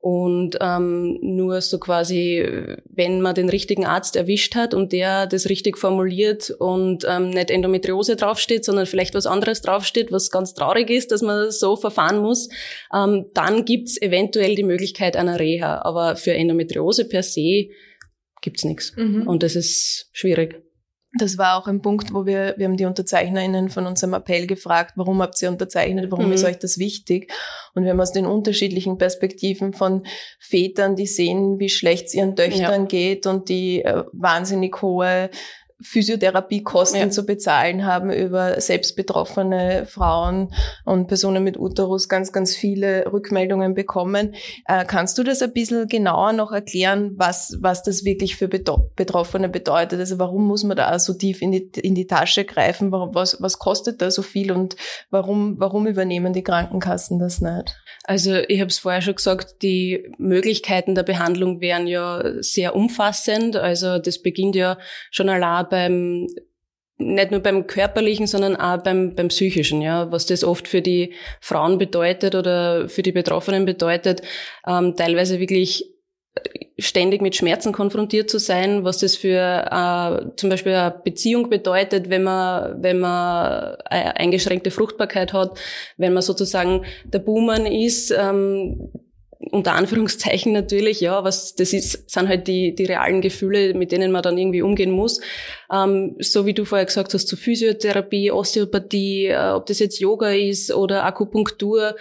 Und 0.00 0.56
ähm, 0.60 1.18
nur 1.22 1.60
so 1.60 1.78
quasi, 1.78 2.46
wenn 2.88 3.20
man 3.20 3.34
den 3.34 3.48
richtigen 3.48 3.84
Arzt 3.84 4.14
erwischt 4.14 4.54
hat 4.54 4.72
und 4.72 4.92
der 4.92 5.26
das 5.26 5.48
richtig 5.48 5.76
formuliert 5.76 6.50
und 6.50 7.04
ähm, 7.08 7.30
nicht 7.30 7.50
Endometriose 7.50 8.14
draufsteht, 8.14 8.64
sondern 8.64 8.86
vielleicht 8.86 9.14
was 9.14 9.26
anderes 9.26 9.60
draufsteht, 9.60 10.12
was 10.12 10.30
ganz 10.30 10.54
traurig 10.54 10.88
ist, 10.88 11.10
dass 11.10 11.20
man 11.20 11.50
so 11.50 11.74
verfahren 11.74 12.20
muss, 12.22 12.48
ähm, 12.94 13.26
dann 13.34 13.64
gibt's 13.64 14.00
eventuell 14.00 14.54
die 14.54 14.62
Möglichkeit 14.62 15.16
einer 15.16 15.40
Reha. 15.40 15.82
Aber 15.82 16.14
für 16.14 16.32
Endometriose 16.32 17.08
per 17.08 17.24
se 17.24 17.70
gibt's 18.40 18.64
nichts. 18.64 18.94
Mhm. 18.96 19.26
Und 19.26 19.42
das 19.42 19.56
ist 19.56 20.08
schwierig. 20.12 20.62
Das 21.18 21.38
war 21.38 21.56
auch 21.56 21.66
ein 21.66 21.80
Punkt, 21.80 22.12
wo 22.12 22.26
wir, 22.26 22.54
wir 22.58 22.66
haben 22.66 22.76
die 22.76 22.84
UnterzeichnerInnen 22.84 23.70
von 23.70 23.86
unserem 23.86 24.12
Appell 24.12 24.46
gefragt, 24.46 24.92
warum 24.96 25.22
habt 25.22 25.40
ihr 25.40 25.48
unterzeichnet, 25.48 26.10
warum 26.10 26.26
mhm. 26.26 26.32
ist 26.32 26.44
euch 26.44 26.58
das 26.58 26.78
wichtig? 26.78 27.32
Und 27.74 27.84
wir 27.84 27.92
haben 27.92 28.00
aus 28.00 28.12
den 28.12 28.26
unterschiedlichen 28.26 28.98
Perspektiven 28.98 29.72
von 29.72 30.06
Vätern, 30.38 30.96
die 30.96 31.06
sehen, 31.06 31.58
wie 31.58 31.70
schlecht 31.70 32.06
es 32.06 32.14
ihren 32.14 32.36
Töchtern 32.36 32.82
ja. 32.82 32.86
geht 32.86 33.26
und 33.26 33.48
die 33.48 33.82
äh, 33.82 34.04
wahnsinnig 34.12 34.82
hohe 34.82 35.30
Physiotherapiekosten 35.80 37.00
ja. 37.00 37.10
zu 37.10 37.24
bezahlen 37.24 37.86
haben 37.86 38.10
über 38.10 38.60
selbstbetroffene 38.60 39.86
Frauen 39.86 40.52
und 40.84 41.06
Personen 41.06 41.44
mit 41.44 41.56
Uterus 41.56 42.08
ganz, 42.08 42.32
ganz 42.32 42.56
viele 42.56 43.12
Rückmeldungen 43.12 43.74
bekommen. 43.74 44.34
Äh, 44.66 44.84
kannst 44.84 45.18
du 45.18 45.22
das 45.22 45.40
ein 45.40 45.52
bisschen 45.52 45.86
genauer 45.86 46.32
noch 46.32 46.50
erklären, 46.50 47.12
was, 47.16 47.56
was 47.60 47.84
das 47.84 48.04
wirklich 48.04 48.34
für 48.34 48.48
Betroffene 48.48 49.48
bedeutet? 49.48 50.00
Also 50.00 50.18
warum 50.18 50.48
muss 50.48 50.64
man 50.64 50.76
da 50.76 50.98
so 50.98 51.14
tief 51.14 51.42
in 51.42 51.52
die, 51.52 51.70
in 51.80 51.94
die 51.94 52.08
Tasche 52.08 52.44
greifen? 52.44 52.90
Warum, 52.90 53.14
was, 53.14 53.40
was 53.40 53.60
kostet 53.60 54.02
da 54.02 54.10
so 54.10 54.22
viel 54.22 54.50
und 54.50 54.74
warum, 55.10 55.60
warum 55.60 55.86
übernehmen 55.86 56.32
die 56.32 56.42
Krankenkassen 56.42 57.20
das 57.20 57.40
nicht? 57.40 57.76
Also 58.02 58.36
ich 58.48 58.60
habe 58.60 58.70
es 58.70 58.78
vorher 58.78 59.02
schon 59.02 59.14
gesagt, 59.14 59.62
die 59.62 60.10
Möglichkeiten 60.18 60.94
der 60.94 61.02
Behandlung 61.02 61.60
wären 61.60 61.86
ja 61.86 62.22
sehr 62.40 62.74
umfassend. 62.74 63.54
Also 63.54 63.98
das 63.98 64.22
beginnt 64.22 64.56
ja 64.56 64.78
schon 65.10 65.28
allein 65.28 65.67
beim 65.68 66.26
nicht 67.00 67.30
nur 67.30 67.40
beim 67.40 67.66
körperlichen, 67.66 68.26
sondern 68.26 68.56
auch 68.56 68.82
beim, 68.82 69.14
beim 69.14 69.28
psychischen, 69.28 69.80
ja, 69.80 70.10
was 70.10 70.26
das 70.26 70.42
oft 70.42 70.66
für 70.66 70.82
die 70.82 71.14
Frauen 71.40 71.78
bedeutet 71.78 72.34
oder 72.34 72.88
für 72.88 73.02
die 73.02 73.12
Betroffenen 73.12 73.64
bedeutet, 73.64 74.22
ähm, 74.66 74.96
teilweise 74.96 75.38
wirklich 75.38 75.84
ständig 76.78 77.22
mit 77.22 77.34
Schmerzen 77.34 77.72
konfrontiert 77.72 78.30
zu 78.30 78.38
sein, 78.38 78.84
was 78.84 78.98
das 78.98 79.16
für 79.16 79.66
äh, 79.70 80.36
zum 80.36 80.50
Beispiel 80.50 80.74
eine 80.74 80.94
Beziehung 81.02 81.50
bedeutet, 81.50 82.08
wenn 82.10 82.22
man 82.22 82.82
wenn 82.82 83.00
man 83.00 83.76
eingeschränkte 83.84 84.70
Fruchtbarkeit 84.70 85.32
hat, 85.32 85.58
wenn 85.96 86.12
man 86.12 86.22
sozusagen 86.22 86.84
der 87.04 87.18
Buhmann 87.18 87.66
ist, 87.66 88.10
ähm, 88.10 88.90
unter 89.40 89.74
Anführungszeichen 89.74 90.52
natürlich, 90.52 91.00
ja, 91.00 91.22
was 91.22 91.54
das 91.54 91.72
ist, 91.72 92.10
sind 92.10 92.28
halt 92.28 92.48
die, 92.48 92.74
die 92.74 92.86
realen 92.86 93.20
Gefühle, 93.20 93.72
mit 93.72 93.92
denen 93.92 94.10
man 94.10 94.22
dann 94.22 94.36
irgendwie 94.36 94.62
umgehen 94.62 94.90
muss. 94.90 95.20
Ähm, 95.72 96.16
so 96.18 96.44
wie 96.44 96.54
du 96.54 96.64
vorher 96.64 96.86
gesagt 96.86 97.14
hast, 97.14 97.28
zu 97.28 97.36
Physiotherapie, 97.36 98.32
Osteopathie, 98.32 99.26
äh, 99.26 99.52
ob 99.52 99.66
das 99.66 99.78
jetzt 99.78 100.00
Yoga 100.00 100.30
ist 100.30 100.72
oder 100.72 101.04
Akupunktur, 101.04 101.94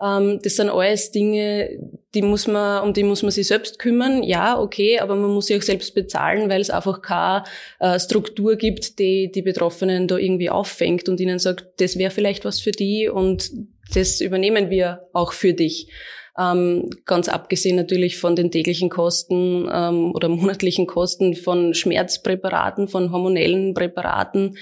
ähm, 0.00 0.38
das 0.42 0.54
sind 0.54 0.70
alles 0.70 1.10
Dinge, 1.10 1.70
die 2.14 2.22
muss 2.22 2.46
man, 2.46 2.84
um 2.84 2.92
die 2.92 3.02
muss 3.02 3.22
man 3.22 3.32
sich 3.32 3.48
selbst 3.48 3.80
kümmern. 3.80 4.22
Ja, 4.22 4.60
okay, 4.60 5.00
aber 5.00 5.16
man 5.16 5.30
muss 5.30 5.46
sie 5.46 5.56
auch 5.56 5.62
selbst 5.62 5.96
bezahlen, 5.96 6.48
weil 6.48 6.60
es 6.60 6.70
einfach 6.70 7.02
keine 7.02 7.42
äh, 7.80 7.98
Struktur 7.98 8.54
gibt, 8.54 9.00
die 9.00 9.32
die 9.32 9.42
Betroffenen 9.42 10.06
da 10.06 10.16
irgendwie 10.16 10.50
auffängt 10.50 11.08
und 11.08 11.18
ihnen 11.18 11.40
sagt, 11.40 11.80
das 11.80 11.98
wäre 11.98 12.12
vielleicht 12.12 12.44
was 12.44 12.60
für 12.60 12.72
die 12.72 13.08
und 13.08 13.50
das 13.92 14.20
übernehmen 14.20 14.70
wir 14.70 15.08
auch 15.12 15.32
für 15.32 15.54
dich. 15.54 15.88
Ähm, 16.38 16.90
ganz 17.04 17.28
abgesehen 17.28 17.76
natürlich 17.76 18.18
von 18.18 18.34
den 18.34 18.50
täglichen 18.50 18.90
Kosten 18.90 19.68
ähm, 19.72 20.12
oder 20.14 20.28
monatlichen 20.28 20.86
Kosten 20.86 21.34
von 21.36 21.74
Schmerzpräparaten, 21.74 22.88
von 22.88 23.12
hormonellen 23.12 23.74
Präparaten. 23.74 24.56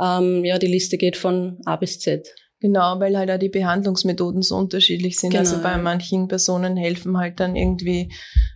Ähm, 0.00 0.44
ja, 0.44 0.58
die 0.58 0.66
Liste 0.66 0.98
geht 0.98 1.16
von 1.16 1.60
A 1.64 1.76
bis 1.76 2.00
Z. 2.00 2.34
Genau, 2.62 3.00
weil 3.00 3.18
halt 3.18 3.28
auch 3.28 3.38
die 3.38 3.48
Behandlungsmethoden 3.48 4.40
so 4.40 4.54
unterschiedlich 4.54 5.18
sind. 5.18 5.34
Also 5.34 5.56
genau. 5.56 5.66
Also 5.66 5.76
bei 5.76 5.82
manchen 5.82 6.28
Personen 6.28 6.76
helfen 6.76 7.18
halt 7.18 7.40
dann 7.40 7.56
irgendwie, 7.56 8.12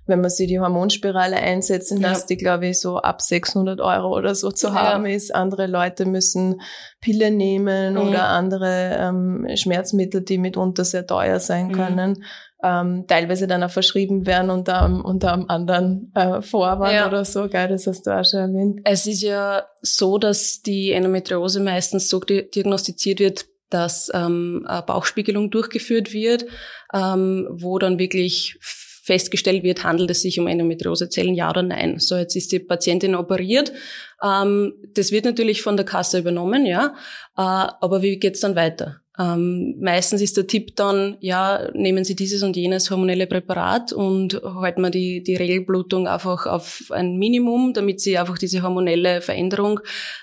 wenn 0.07 0.21
man 0.21 0.31
sie 0.31 0.47
die 0.47 0.61
Hormonspirale 0.61 1.35
einsetzen 1.35 2.01
ja. 2.01 2.11
lässt, 2.11 2.31
die 2.31 2.37
glaube 2.37 2.69
ich 2.69 2.79
so 2.79 2.99
ab 2.99 3.21
600 3.21 3.81
Euro 3.81 4.17
oder 4.17 4.37
so 4.37 4.53
zu 4.53 4.75
haben 4.75 5.07
ist. 5.07 5.35
Andere 5.35 5.67
Leute 5.67 6.07
müssen 6.07 6.61
Pille 7.01 7.33
nehmen 7.33 7.95
mhm. 7.95 8.01
oder 8.01 8.29
andere 8.29 8.97
ähm, 8.97 9.49
Schmerzmittel, 9.57 10.23
die 10.23 10.39
mitunter 10.39 10.85
sehr 10.85 11.05
teuer 11.05 11.41
sein 11.41 11.67
mhm. 11.67 11.73
können. 11.73 12.25
Ähm, 12.63 13.05
teilweise 13.07 13.47
dann 13.47 13.63
auch 13.63 13.71
verschrieben 13.71 14.27
werden 14.27 14.51
unter, 14.51 14.83
einem, 14.83 15.05
unter 15.05 15.33
einem 15.33 15.45
anderen 15.49 16.11
äh, 16.15 16.41
Vorwand 16.41 16.95
ja. 16.95 17.07
oder 17.07 17.25
so, 17.25 17.49
gell? 17.49 17.69
das 17.69 17.87
hast 17.87 18.07
du 18.07 18.11
auch 18.11 18.25
schon 18.25 18.41
erwähnt. 18.41 18.81
Es 18.85 19.07
ist 19.07 19.23
ja 19.23 19.67
so, 19.83 20.17
dass 20.17 20.63
die 20.63 20.93
Endometriose 20.93 21.61
meistens 21.61 22.09
so 22.09 22.19
diagnostiziert 22.21 23.21
wird, 23.21 23.47
dass 23.69 24.11
ähm, 24.15 24.67
Bauchspiegelung 24.87 25.51
durchgeführt 25.51 26.13
wird, 26.13 26.47
ähm, 26.95 27.47
wo 27.51 27.79
dann 27.79 27.99
wirklich 27.99 28.59
festgestellt 29.07 29.63
wird, 29.63 29.85
handelt 29.85 30.11
es 30.11 30.23
sich 30.23 30.41
um 30.41 30.49
Endometriosezellen, 30.49 31.35
ja 31.35 31.49
oder 31.49 31.63
nein. 31.63 32.01
So, 32.01 32.17
jetzt 32.17 32.35
ist 32.35 32.51
die 32.51 32.59
Patientin 32.59 33.15
operiert. 33.15 33.73
Ähm, 34.23 34.75
das 34.95 35.13
wird 35.13 35.25
natürlich 35.25 35.63
von 35.63 35.77
der 35.77 35.87
Kasse 35.87 36.19
übernommen, 36.19 36.67
ja. 36.67 36.97
Äh, 37.37 37.43
aber 37.43 38.03
wie 38.03 38.19
geht's 38.19 38.41
dann 38.41 38.57
weiter? 38.57 39.01
Ähm, 39.19 39.77
meistens 39.81 40.21
ist 40.21 40.37
der 40.37 40.47
Tipp 40.47 40.77
dann, 40.77 41.17
ja, 41.21 41.71
nehmen 41.73 42.05
Sie 42.05 42.15
dieses 42.15 42.43
und 42.43 42.57
jenes 42.57 42.91
hormonelle 42.91 43.27
Präparat 43.27 43.93
und 43.93 44.41
halten 44.43 44.83
wir 44.83 44.91
die, 44.91 45.23
die 45.23 45.37
Regelblutung 45.37 46.07
einfach 46.07 46.47
auf 46.47 46.85
ein 46.91 47.17
Minimum, 47.17 47.73
damit 47.73 48.01
sie 48.01 48.19
einfach 48.19 48.39
diese 48.39 48.63
hormonelle 48.63 49.23
Veränderung 49.23 49.81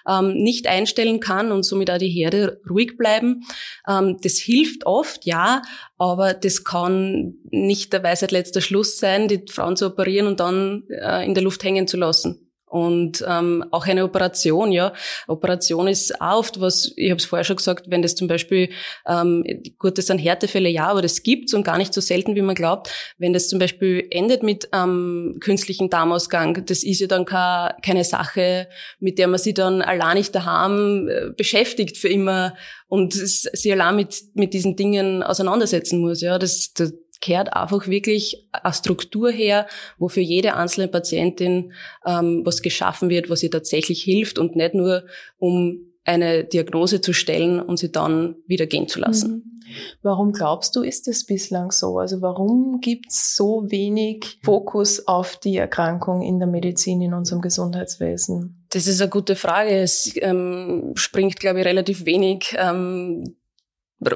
ähm, 0.07 0.33
nicht 0.35 0.67
einstellen 0.67 1.19
kann 1.19 1.51
und 1.51 1.63
somit 1.63 1.89
auch 1.89 1.97
die 1.97 2.09
Herde 2.09 2.61
ruhig 2.69 2.97
bleiben. 2.97 3.43
Ähm, 3.87 4.17
das 4.21 4.37
hilft 4.37 4.85
oft, 4.85 5.25
ja, 5.25 5.63
aber 5.97 6.33
das 6.33 6.63
kann 6.63 7.35
nicht 7.49 7.93
der 7.93 8.03
Weisheit 8.03 8.31
letzter 8.31 8.61
Schluss 8.61 8.97
sein, 8.97 9.27
die 9.27 9.45
Frauen 9.49 9.75
zu 9.75 9.87
operieren 9.87 10.27
und 10.27 10.39
dann 10.39 10.83
äh, 10.89 11.25
in 11.25 11.33
der 11.33 11.43
Luft 11.43 11.63
hängen 11.63 11.87
zu 11.87 11.97
lassen. 11.97 12.42
Und 12.73 13.23
ähm, 13.27 13.63
auch 13.69 13.85
eine 13.85 14.03
Operation, 14.03 14.71
ja. 14.71 14.93
Operation 15.27 15.87
ist 15.87 16.19
auch 16.19 16.39
oft 16.39 16.59
was, 16.59 16.91
ich 16.95 17.11
habe 17.11 17.19
es 17.19 17.25
vorher 17.25 17.43
schon 17.43 17.57
gesagt, 17.57 17.91
wenn 17.91 18.01
das 18.01 18.15
zum 18.15 18.27
Beispiel, 18.27 18.69
ähm, 19.07 19.45
gut, 19.77 19.99
das 19.99 20.07
sind 20.07 20.17
Härtefälle, 20.17 20.69
ja, 20.69 20.87
aber 20.87 21.03
das 21.03 21.21
gibt's 21.21 21.53
und 21.53 21.63
gar 21.63 21.77
nicht 21.77 21.93
so 21.93 22.01
selten, 22.01 22.35
wie 22.35 22.41
man 22.41 22.55
glaubt. 22.55 22.89
Wenn 23.19 23.31
das 23.31 23.47
zum 23.47 23.59
Beispiel 23.59 24.07
endet 24.09 24.41
mit 24.41 24.69
ähm, 24.73 25.37
künstlichen 25.39 25.91
Darmausgang, 25.91 26.65
das 26.65 26.83
ist 26.83 26.99
ja 26.99 27.05
dann 27.05 27.25
keine, 27.25 27.75
keine 27.83 28.03
Sache, 28.03 28.67
mit 28.99 29.19
der 29.19 29.27
man 29.27 29.39
sich 29.39 29.53
dann 29.53 29.83
allein 29.83 30.17
nicht 30.17 30.33
daheim 30.33 31.07
äh, 31.07 31.29
beschäftigt 31.29 31.97
für 31.97 32.09
immer 32.09 32.55
und 32.87 33.13
sich 33.13 33.71
allein 33.71 33.97
mit, 33.97 34.15
mit 34.33 34.55
diesen 34.55 34.75
Dingen 34.75 35.21
auseinandersetzen 35.21 35.99
muss. 35.99 36.21
Ja, 36.21 36.39
das, 36.39 36.73
das 36.73 36.91
kehrt 37.23 37.53
einfach 37.53 37.87
wirklich 37.87 38.49
eine 38.51 38.73
Struktur 38.73 39.31
her, 39.31 39.65
wo 39.97 40.09
für 40.09 40.19
jede 40.19 40.55
einzelne 40.55 40.89
Patientin 40.89 41.71
ähm, 42.05 42.41
was 42.43 42.61
geschaffen 42.61 43.09
wird, 43.09 43.29
was 43.29 43.41
ihr 43.43 43.49
tatsächlich 43.49 44.03
hilft 44.03 44.37
und 44.37 44.57
nicht 44.57 44.73
nur 44.73 45.05
um 45.37 45.93
eine 46.03 46.43
Diagnose 46.43 46.99
zu 46.99 47.13
stellen 47.13 47.61
und 47.61 47.79
sie 47.79 47.93
dann 47.93 48.35
wieder 48.45 48.65
gehen 48.65 48.89
zu 48.89 48.99
lassen. 48.99 49.31
Mhm. 49.31 49.53
Warum 50.01 50.33
glaubst 50.33 50.75
du, 50.75 50.81
ist 50.81 51.07
es 51.07 51.25
bislang 51.25 51.71
so? 51.71 51.97
Also 51.97 52.21
warum 52.21 52.81
gibt 52.81 53.09
es 53.09 53.37
so 53.37 53.71
wenig 53.71 54.39
Fokus 54.43 55.07
auf 55.07 55.37
die 55.37 55.55
Erkrankung 55.55 56.21
in 56.21 56.39
der 56.39 56.49
Medizin, 56.49 57.01
in 57.01 57.13
unserem 57.13 57.41
Gesundheitswesen? 57.41 58.65
Das 58.69 58.85
ist 58.85 58.99
eine 58.99 59.09
gute 59.09 59.37
Frage. 59.37 59.69
Es 59.69 60.11
ähm, 60.17 60.91
springt, 60.95 61.39
glaube 61.39 61.61
ich, 61.61 61.65
relativ 61.65 62.05
wenig 62.05 62.53
ähm, 62.59 63.37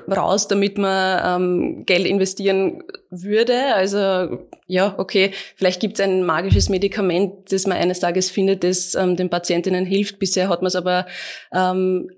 raus, 0.10 0.48
damit 0.48 0.78
man 0.78 1.42
ähm, 1.42 1.86
Geld 1.86 2.06
investieren 2.06 2.84
würde. 3.10 3.74
Also 3.76 4.48
ja, 4.68 4.96
okay, 4.98 5.32
vielleicht 5.56 5.80
gibt 5.80 6.00
es 6.00 6.06
ein 6.06 6.24
magisches 6.24 6.70
Medikament, 6.70 7.52
das 7.52 7.68
man 7.68 7.78
eines 7.78 8.00
Tages 8.00 8.30
findet, 8.30 8.64
das 8.64 8.96
ähm, 8.96 9.16
den 9.16 9.30
Patientinnen 9.30 9.86
hilft. 9.86 10.20
Bisher 10.20 10.50
hat 10.50 10.62
man 10.62 10.68
es 10.68 10.76
aber 10.76 11.06
ähm, 11.54 12.10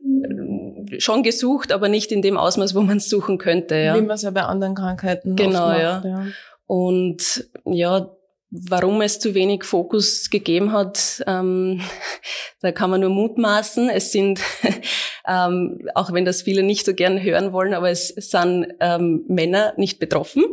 schon 0.97 1.23
gesucht, 1.23 1.71
aber 1.71 1.89
nicht 1.89 2.11
in 2.11 2.21
dem 2.21 2.37
Ausmaß, 2.37 2.75
wo 2.75 2.81
man 2.81 2.97
es 2.97 3.09
suchen 3.09 3.37
könnte. 3.37 3.75
Ja. 3.75 3.95
Wie 3.95 4.01
man 4.01 4.15
es 4.15 4.23
ja 4.23 4.31
bei 4.31 4.41
anderen 4.41 4.75
Krankheiten 4.75 5.35
genau, 5.35 5.67
macht, 5.67 5.79
ja. 5.79 6.03
ja. 6.05 6.25
Und 6.65 7.49
ja, 7.65 8.11
warum 8.51 9.01
es 9.01 9.19
zu 9.19 9.35
wenig 9.35 9.63
Fokus 9.63 10.29
gegeben 10.29 10.71
hat, 10.71 11.23
ähm, 11.27 11.81
da 12.61 12.71
kann 12.71 12.89
man 12.89 13.01
nur 13.01 13.09
mutmaßen. 13.09 13.89
Es 13.89 14.11
sind, 14.11 14.39
ähm, 15.27 15.87
auch 15.93 16.11
wenn 16.13 16.25
das 16.25 16.41
viele 16.41 16.63
nicht 16.63 16.85
so 16.85 16.93
gern 16.93 17.21
hören 17.21 17.53
wollen, 17.53 17.73
aber 17.73 17.89
es 17.89 18.07
sind 18.07 18.67
ähm, 18.79 19.23
Männer 19.27 19.73
nicht 19.77 19.99
betroffen. 19.99 20.43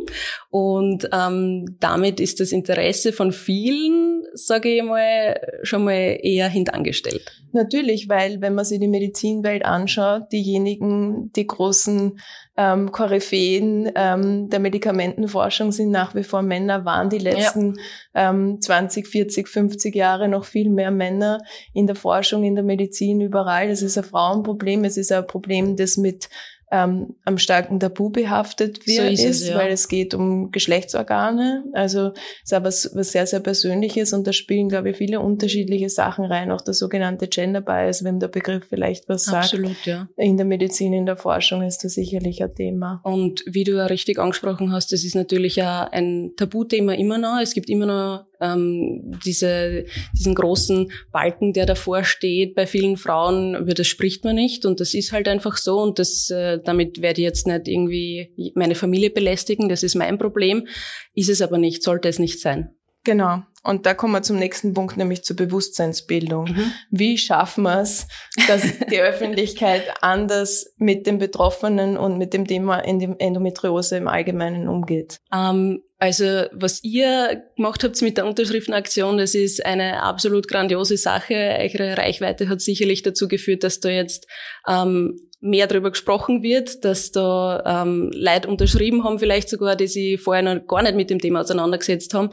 Und 0.49 1.09
ähm, 1.11 1.77
damit 1.79 2.19
ist 2.19 2.39
das 2.39 2.51
Interesse 2.51 3.13
von 3.13 3.31
vielen, 3.31 4.23
sage 4.33 4.69
ich 4.69 4.83
mal, 4.83 5.39
schon 5.63 5.83
mal 5.83 6.19
eher 6.21 6.49
hintangestellt. 6.49 7.31
Natürlich, 7.53 8.09
weil 8.09 8.41
wenn 8.41 8.53
man 8.53 8.65
sich 8.65 8.79
die 8.79 8.87
Medizinwelt 8.87 9.65
anschaut, 9.65 10.31
diejenigen, 10.31 11.31
die 11.35 11.47
großen 11.47 12.19
ähm, 12.57 12.91
Koryphäen 12.91 13.91
ähm, 13.95 14.49
der 14.49 14.59
Medikamentenforschung 14.59 15.71
sind 15.71 15.91
nach 15.91 16.15
wie 16.15 16.23
vor 16.23 16.41
Männer, 16.41 16.85
waren 16.85 17.09
die 17.09 17.19
letzten 17.19 17.75
ja. 18.13 18.31
ähm, 18.31 18.59
20, 18.59 19.07
40, 19.07 19.47
50 19.47 19.95
Jahre 19.95 20.27
noch 20.27 20.43
viel 20.43 20.69
mehr 20.69 20.89
Männer 20.89 21.39
in 21.73 21.85
der 21.85 21.95
Forschung, 21.95 22.43
in 22.43 22.55
der 22.55 22.63
Medizin, 22.63 23.21
überall. 23.21 23.69
Es 23.69 23.83
ist 23.83 23.97
ein 23.97 24.03
Frauenproblem, 24.03 24.83
es 24.85 24.97
ist 24.97 25.11
ein 25.11 25.27
Problem, 25.27 25.75
das 25.75 25.97
mit 25.97 26.29
ähm, 26.69 27.15
am 27.23 27.37
starken 27.37 27.79
Tabu 27.79 28.09
behaftet 28.09 28.85
wird, 28.87 28.97
so 28.97 29.03
ist, 29.03 29.23
es, 29.23 29.47
ja. 29.47 29.57
weil 29.57 29.71
es 29.71 29.87
geht 29.87 30.13
um 30.13 30.51
Geschlechtsorgane. 30.51 31.63
Also 31.73 32.07
es 32.07 32.43
ist 32.45 32.53
aber 32.53 32.67
was, 32.67 32.91
was 32.93 33.11
sehr, 33.13 33.25
sehr 33.25 33.39
Persönliches 33.39 34.11
und 34.11 34.27
da 34.27 34.33
spielen, 34.33 34.67
glaube 34.67 34.89
ich, 34.89 34.97
viele 34.97 35.21
unterschiedliche 35.21 35.89
Sachen 35.89 36.25
rein. 36.25 36.51
Auch 36.51 36.61
der 36.61 36.73
sogenannte 36.73 37.27
Gender 37.27 37.61
Bias, 37.61 38.03
wenn 38.03 38.19
der 38.19 38.27
Begriff 38.27 38.65
vielleicht 38.67 39.07
was 39.07 39.25
sagt. 39.25 39.53
Absolut, 39.53 39.85
ja. 39.85 40.09
In 40.17 40.35
der 40.35 40.45
Medizin, 40.45 40.91
in 40.91 41.05
der 41.05 41.15
Forschung 41.15 41.61
ist 41.61 41.85
das 41.85 41.93
sicherlich 41.93 42.43
ein 42.43 42.53
Thema. 42.53 42.99
Und 43.03 43.43
wie 43.45 43.63
du 43.63 43.77
ja 43.77 43.85
richtig 43.85 44.19
angesprochen 44.19 44.73
hast, 44.73 44.91
das 44.91 45.05
ist 45.05 45.15
natürlich 45.15 45.55
ja 45.55 45.87
ein 45.89 46.33
Tabuthema 46.35 46.93
immer 46.93 47.17
noch. 47.17 47.39
Es 47.41 47.53
gibt 47.53 47.69
immer 47.69 47.85
noch 47.85 48.25
ähm, 48.41 49.17
diese, 49.25 49.85
diesen 50.17 50.35
großen 50.35 50.91
Balken, 51.11 51.53
der 51.53 51.65
davor 51.65 52.03
steht. 52.03 52.55
Bei 52.55 52.67
vielen 52.67 52.97
Frauen, 52.97 53.55
über 53.55 53.73
das 53.73 53.87
spricht 53.87 54.23
man 54.23 54.35
nicht 54.35 54.65
und 54.65 54.79
das 54.79 54.93
ist 54.93 55.11
halt 55.11 55.27
einfach 55.27 55.57
so 55.57 55.79
und 55.79 55.99
das, 55.99 56.29
äh, 56.29 56.59
damit 56.63 57.01
werde 57.01 57.21
ich 57.21 57.25
jetzt 57.25 57.47
nicht 57.47 57.67
irgendwie 57.67 58.53
meine 58.55 58.75
Familie 58.75 59.09
belästigen, 59.09 59.69
das 59.69 59.83
ist 59.83 59.95
mein 59.95 60.17
Problem, 60.17 60.67
ist 61.13 61.29
es 61.29 61.41
aber 61.41 61.57
nicht, 61.57 61.83
sollte 61.83 62.07
es 62.07 62.19
nicht 62.19 62.39
sein. 62.39 62.76
Genau. 63.07 63.41
Und 63.63 63.85
da 63.85 63.93
kommen 63.93 64.11
wir 64.11 64.21
zum 64.21 64.37
nächsten 64.37 64.73
Punkt, 64.73 64.97
nämlich 64.97 65.23
zur 65.23 65.37
Bewusstseinsbildung. 65.37 66.49
Mhm. 66.49 66.71
Wie 66.91 67.17
schaffen 67.17 67.63
wir 67.63 67.79
es, 67.79 68.07
dass 68.47 68.63
die 68.91 68.99
Öffentlichkeit 68.99 69.83
anders 70.01 70.73
mit 70.77 71.07
den 71.07 71.17
Betroffenen 71.17 71.97
und 71.97 72.17
mit 72.17 72.33
dem 72.33 72.45
Thema 72.45 72.79
Endometriose 72.79 73.95
im 73.95 74.09
Allgemeinen 74.09 74.67
umgeht? 74.67 75.19
Ähm, 75.33 75.81
also 75.99 76.25
was 76.51 76.83
ihr 76.83 77.43
gemacht 77.55 77.83
habt 77.83 78.01
mit 78.01 78.17
der 78.17 78.25
Unterschriftenaktion, 78.25 79.17
das 79.17 79.33
ist 79.35 79.65
eine 79.65 80.03
absolut 80.03 80.47
grandiose 80.47 80.97
Sache. 80.97 81.33
Eure 81.33 81.97
Reichweite 81.97 82.49
hat 82.49 82.61
sicherlich 82.61 83.03
dazu 83.03 83.27
geführt, 83.27 83.63
dass 83.63 83.79
da 83.79 83.89
jetzt 83.89 84.27
ähm, 84.67 85.17
mehr 85.39 85.67
darüber 85.67 85.91
gesprochen 85.91 86.41
wird, 86.41 86.83
dass 86.83 87.11
da 87.11 87.83
ähm, 87.83 88.11
Leute 88.13 88.47
unterschrieben 88.47 89.03
haben, 89.03 89.19
vielleicht 89.19 89.49
sogar, 89.49 89.75
die 89.75 89.87
sich 89.87 90.19
vorher 90.19 90.41
noch 90.41 90.65
gar 90.65 90.81
nicht 90.81 90.95
mit 90.95 91.09
dem 91.09 91.19
Thema 91.19 91.41
auseinandergesetzt 91.41 92.13
haben. 92.13 92.31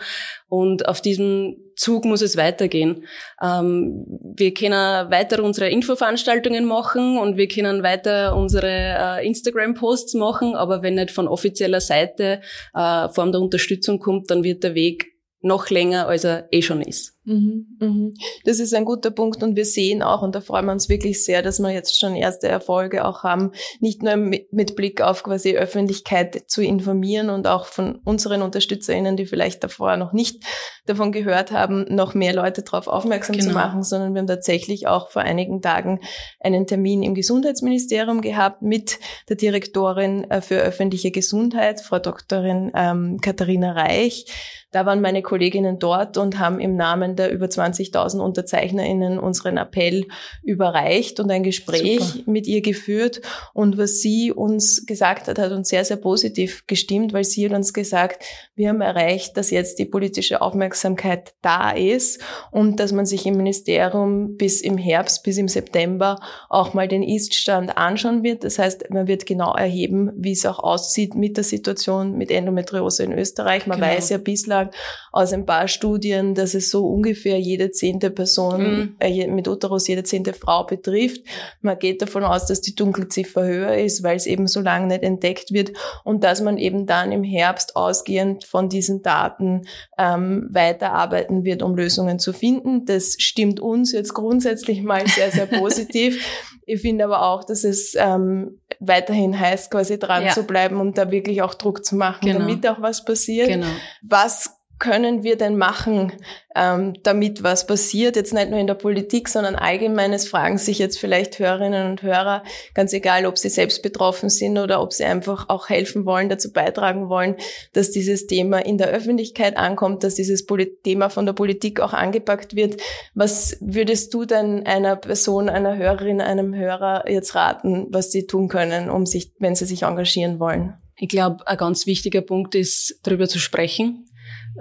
Und 0.49 0.89
auf 0.89 1.03
diesem 1.03 1.57
Zug 1.77 2.05
muss 2.05 2.23
es 2.23 2.37
weitergehen. 2.37 3.05
Ähm, 3.43 4.07
wir 4.37 4.55
können 4.55 5.11
weiter 5.11 5.43
unsere 5.43 5.69
Infoveranstaltungen 5.69 6.65
machen 6.65 7.19
und 7.19 7.37
wir 7.37 7.49
können 7.49 7.83
weiter 7.83 8.37
unsere 8.37 8.69
äh, 8.69 9.27
Instagram-Posts 9.27 10.15
machen, 10.15 10.55
aber 10.55 10.83
wenn 10.83 10.95
nicht 10.95 11.11
von 11.11 11.29
offizieller 11.29 11.81
Seite 11.81 12.41
äh, 12.75 13.09
Form 13.11 13.33
der 13.33 13.41
Unterstützung 13.41 13.99
kommt, 13.99 14.31
dann 14.31 14.45
wird 14.45 14.65
der 14.65 14.75
Weg 14.75 15.13
noch 15.41 15.69
länger, 15.69 16.09
als 16.09 16.25
er 16.25 16.49
eh 16.53 16.63
schon 16.63 16.81
ist. 16.81 17.14
Mhm, 17.25 17.77
mhm. 17.81 18.15
Das 18.45 18.59
ist 18.59 18.75
ein 18.75 18.85
guter 18.85 19.11
Punkt 19.11 19.43
und 19.43 19.57
wir 19.57 19.65
sehen 19.65 20.03
auch, 20.03 20.23
und 20.23 20.35
da 20.35 20.41
freuen 20.41 20.67
wir 20.67 20.73
uns 20.73 20.89
wirklich 20.89 21.25
sehr, 21.25 21.43
dass 21.43 21.59
wir 21.59 21.71
jetzt 21.71 21.99
schon 21.99 22.15
erste 22.15 22.49
Erfolge 22.49 23.05
auch 23.05 23.23
haben, 23.23 23.53
nicht 23.81 24.03
nur 24.03 24.17
mit 24.17 24.77
Blick 24.77 25.01
auf 25.01 25.23
quasi 25.23 25.57
Öffentlichkeit 25.57 26.45
zu 26.49 26.63
informieren 26.63 27.31
und 27.31 27.47
auch 27.47 27.67
von 27.67 27.97
unseren 28.05 28.43
UnterstützerInnen, 28.43 29.17
die 29.17 29.27
vielleicht 29.27 29.65
davor 29.65 29.97
noch 29.97 30.13
nicht 30.13 30.45
davon 30.87 31.13
gehört 31.13 31.51
haben, 31.51 31.87
noch 31.89 32.13
mehr 32.13 32.35
Leute 32.35 32.63
darauf 32.63 32.89
aufmerksam 32.89 33.37
genau. 33.37 33.49
zu 33.49 33.55
machen, 33.55 33.83
sondern 33.83 34.13
wir 34.13 34.21
haben 34.21 34.27
tatsächlich 34.27 34.87
auch 34.87 35.11
vor 35.11 35.23
einigen 35.23 35.63
Tagen 35.63 36.01
einen 36.41 36.67
Termin 36.67 37.03
im 37.03 37.15
Gesundheitsministerium 37.15 38.21
gehabt 38.21 38.61
mit 38.61 38.99
der 39.31 39.37
Direktorin 39.37 40.31
äh, 40.31 40.43
für 40.43 40.57
öffentliche 40.57 41.11
Gesundheit, 41.11 41.81
Frau 41.81 41.99
Doktorin 41.99 42.71
ähm, 42.75 43.19
Katharina 43.23 43.73
Reich. 43.73 44.27
Da 44.75 44.87
waren 44.87 45.01
meine 45.01 45.23
Kolleginnen 45.23 45.79
dort 45.79 46.19
und 46.19 46.41
haben 46.41 46.59
im 46.59 46.75
Namen 46.75 47.14
der 47.15 47.33
über 47.33 47.47
20.000 47.47 48.21
UnterzeichnerInnen 48.21 49.19
unseren 49.19 49.57
Appell 49.57 50.07
überreicht 50.43 51.21
und 51.21 51.31
ein 51.31 51.43
Gespräch 51.43 52.01
Super. 52.01 52.31
mit 52.31 52.47
ihr 52.47 52.61
geführt. 52.61 53.21
Und 53.53 53.79
was 53.79 54.01
sie 54.01 54.33
uns 54.33 54.87
gesagt 54.87 55.29
hat, 55.29 55.39
hat 55.39 55.53
uns 55.53 55.69
sehr, 55.69 55.85
sehr 55.85 55.97
positiv 55.97 56.67
gestimmt, 56.67 57.13
weil 57.13 57.25
sie 57.25 57.47
hat 57.47 57.53
uns 57.53 57.73
gesagt, 57.73 58.25
wir 58.55 58.69
haben 58.69 58.81
erreicht, 58.81 59.37
dass 59.37 59.51
jetzt 59.51 59.79
die 59.79 59.85
politische 59.85 60.43
Aufmerksamkeit 60.43 61.35
da 61.43 61.71
ist 61.71 62.21
und 62.51 62.81
dass 62.81 62.93
man 62.93 63.07
sich 63.07 63.27
im 63.27 63.37
Ministerium 63.37 64.37
bis 64.37 64.61
im 64.61 64.79
Herbst, 64.79 65.23
bis 65.23 65.39
im 65.39 65.49
September 65.49 66.21
auch 66.49 66.75
mal 66.75 66.89
den 66.89 67.03
Ist-Stand 67.03 67.77
anschauen 67.77 68.23
wird. 68.23 68.45
Das 68.45 68.59
heißt, 68.59 68.91
man 68.91 69.07
wird 69.07 69.27
genau 69.27 69.55
erheben, 69.55 70.11
wie 70.17 70.33
es 70.33 70.47
auch 70.47 70.59
aussieht 70.59 71.15
mit 71.15 71.37
der 71.37 71.45
Situation 71.45 72.17
mit 72.17 72.31
Endometriose 72.31 73.05
in 73.05 73.13
Österreich. 73.13 73.67
Man 73.67 73.81
genau. 73.81 73.93
weiß 73.93 74.11
ja 74.11 74.19
bislang 74.19 74.71
aus 75.13 75.33
ein 75.33 75.47
paar 75.47 75.69
Studien, 75.69 76.35
dass 76.35 76.55
es 76.55 76.71
so 76.71 76.87
ungefähr 77.05 77.39
jede 77.39 77.71
zehnte 77.71 78.11
Person 78.11 78.63
mhm. 78.63 78.97
äh, 78.99 79.27
mit 79.27 79.47
Uterus, 79.47 79.87
jede 79.87 80.05
zehnte 80.05 80.33
Frau 80.33 80.65
betrifft. 80.65 81.21
Man 81.61 81.79
geht 81.79 82.01
davon 82.01 82.25
aus, 82.25 82.47
dass 82.47 82.63
die 82.63 82.75
Dunkelziffer 82.75 83.45
höher 83.45 83.75
ist, 83.77 84.03
weil 84.03 84.17
es 84.17 84.27
eben 84.27 84.47
so 84.47 84.61
lange 84.61 84.87
nicht 84.87 85.03
entdeckt 85.03 85.53
wird 85.53 85.73
und 86.03 86.25
dass 86.25 86.41
man 86.41 86.57
eben 86.57 86.87
dann 86.87 87.13
im 87.13 87.23
Herbst 87.23 87.77
ausgehend 87.77 88.45
von 88.45 88.71
diesen 88.71 89.03
Daten 89.03 89.67
ähm, 89.99 90.49
weiterarbeiten 90.51 91.45
wird, 91.45 91.63
um 91.63 91.77
Lösungen 91.77 92.19
zu 92.19 92.33
finden. 92.33 92.87
Das 92.87 93.17
stimmt 93.19 93.61
uns 93.61 93.93
jetzt 93.93 94.15
grundsätzlich 94.15 94.83
mal 94.83 95.07
sehr, 95.07 95.31
sehr 95.31 95.47
positiv. 95.61 96.25
Ich 96.65 96.81
finde 96.81 97.05
aber 97.05 97.27
auch, 97.27 97.45
dass 97.45 97.65
es 97.65 97.95
ähm, 97.99 98.61
weiterhin 98.81 99.39
heißt, 99.39 99.71
quasi 99.71 99.99
dran 99.99 100.25
ja. 100.25 100.33
zu 100.33 100.45
bleiben 100.45 100.81
und 100.81 100.97
da 100.97 101.11
wirklich 101.11 101.43
auch 101.43 101.53
Druck 101.53 101.85
zu 101.85 101.97
machen, 101.97 102.27
genau. 102.27 102.39
damit 102.39 102.67
auch 102.67 102.81
was 102.81 103.05
passiert. 103.05 103.49
Genau. 103.49 103.67
Was 104.03 104.64
können 104.85 105.23
wir 105.23 105.37
denn 105.37 105.57
machen, 105.57 106.13
ähm, 106.55 106.93
damit 107.03 107.43
was 107.43 107.67
passiert? 107.67 108.17
Jetzt 108.17 108.35
nicht 108.35 108.51
nur 108.51 108.59
in 108.59 108.67
der 108.67 108.75
Politik, 108.75 109.31
sondern 109.31 109.57
allgemein. 109.57 110.13
Es 110.13 110.29
fragen 110.29 110.59
sich 110.59 110.79
jetzt 110.79 110.99
vielleicht 110.99 111.39
Hörerinnen 111.39 111.91
und 111.91 112.03
Hörer, 112.03 112.43
ganz 112.75 112.93
egal, 112.93 113.25
ob 113.25 113.39
sie 113.39 113.49
selbst 113.49 113.83
betroffen 113.83 114.29
sind 114.29 114.59
oder 114.59 114.83
ob 114.83 114.93
sie 114.93 115.05
einfach 115.05 115.49
auch 115.49 115.71
helfen 115.71 116.05
wollen, 116.05 116.29
dazu 116.29 116.53
beitragen 116.53 117.09
wollen, 117.09 117.37
dass 117.73 117.93
dieses 117.93 118.27
Thema 118.27 118.59
in 118.59 118.77
der 118.77 118.89
Öffentlichkeit 118.89 119.57
ankommt, 119.57 120.05
dass 120.05 120.17
dieses 120.17 120.45
Thema 120.83 121.09
von 121.09 121.25
der 121.25 121.33
Politik 121.33 121.81
auch 121.81 121.95
angepackt 121.95 122.55
wird. 122.55 122.79
Was 123.15 123.57
würdest 123.63 124.13
du 124.13 124.27
denn 124.27 124.67
einer 124.67 124.97
Person, 124.97 125.49
einer 125.49 125.79
Hörerin, 125.79 126.21
einem 126.21 126.55
Hörer 126.55 127.09
jetzt 127.09 127.35
raten, 127.35 127.87
was 127.89 128.13
sie 128.13 128.27
tun 128.27 128.49
können, 128.49 128.91
um 128.91 129.07
sich, 129.07 129.33
wenn 129.39 129.55
sie 129.55 129.65
sich 129.65 129.85
engagieren 129.85 130.39
wollen? 130.41 130.75
Ich 130.99 131.09
glaube, 131.09 131.49
ein 131.49 131.57
ganz 131.57 131.87
wichtiger 131.87 132.21
Punkt 132.21 132.55
ist, 132.55 133.01
darüber 133.03 133.29
zu 133.29 133.39
sprechen 133.39 134.05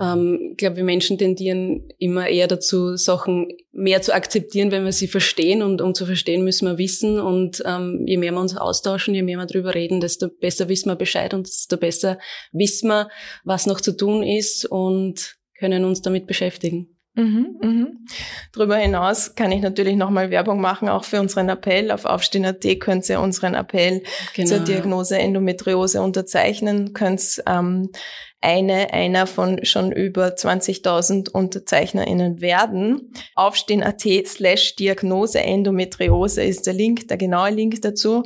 ähm, 0.02 0.50
ich 0.52 0.58
glaube, 0.58 0.78
wir 0.78 0.84
Menschen 0.84 1.18
tendieren 1.18 1.88
immer 2.00 2.28
eher 2.28 2.48
dazu, 2.48 2.96
Sachen 2.96 3.50
mehr 3.72 4.02
zu 4.02 4.14
akzeptieren, 4.14 4.72
wenn 4.72 4.86
wir 4.86 4.92
sie 4.92 5.08
verstehen. 5.08 5.62
Und 5.62 5.82
um 5.82 5.94
zu 5.94 6.06
verstehen, 6.06 6.44
müssen 6.44 6.68
wir 6.68 6.78
wissen. 6.78 7.20
Und 7.20 7.62
ähm, 7.66 8.04
je 8.06 8.18
mehr 8.18 8.32
wir 8.32 8.40
uns 8.40 8.58
austauschen, 8.58 9.14
je 9.14 9.24
mehr 9.24 9.38
wir 9.38 9.46
darüber 9.46 9.76
reden, 9.76 10.02
desto 10.02 10.30
besser 10.30 10.70
wissen 10.70 10.90
wir 10.90 10.96
Bescheid 10.96 11.34
und 11.34 11.48
desto 11.48 11.78
besser 11.78 12.20
wissen 12.52 12.88
wir, 12.88 13.10
was 13.44 13.66
noch 13.66 13.82
zu 13.82 13.96
tun 13.96 14.24
ist 14.24 14.66
und 14.66 15.36
können 15.58 15.86
uns 15.86 16.02
damit 16.02 16.28
beschäftigen. 16.28 16.90
Mhm, 17.16 17.58
mhm. 17.62 18.08
Darüber 18.54 18.76
hinaus 18.78 19.36
kann 19.36 19.52
ich 19.52 19.62
natürlich 19.62 19.96
nochmal 19.96 20.32
Werbung 20.32 20.60
machen, 20.60 20.90
auch 20.90 21.04
für 21.04 21.20
unseren 21.20 21.48
Appell. 21.48 21.92
Auf 21.92 22.06
Aufstehen.at 22.06 22.66
könnt 22.80 23.08
ihr 23.08 23.20
unseren 23.20 23.54
Appell 23.54 24.02
genau, 24.34 24.50
zur 24.50 24.60
Diagnose 24.60 25.20
Endometriose 25.20 26.02
unterzeichnen, 26.02 26.94
könnt 26.94 27.44
ähm, 27.46 27.90
eine 28.44 28.94
einer 28.94 29.26
von 29.26 29.64
schon 29.64 29.92
über 29.92 30.28
20.000 30.28 31.32
UnterzeichnerInnen 31.32 32.42
werden. 32.42 33.14
Aufstehen.at 33.36 34.04
slash 34.26 34.76
Diagnose 34.76 35.40
Endometriose 35.40 36.44
ist 36.44 36.68
der 36.68 36.74
Link, 36.74 37.08
der 37.08 37.18
genaue 37.18 37.52
Link 37.52 37.82
dazu 37.82 38.24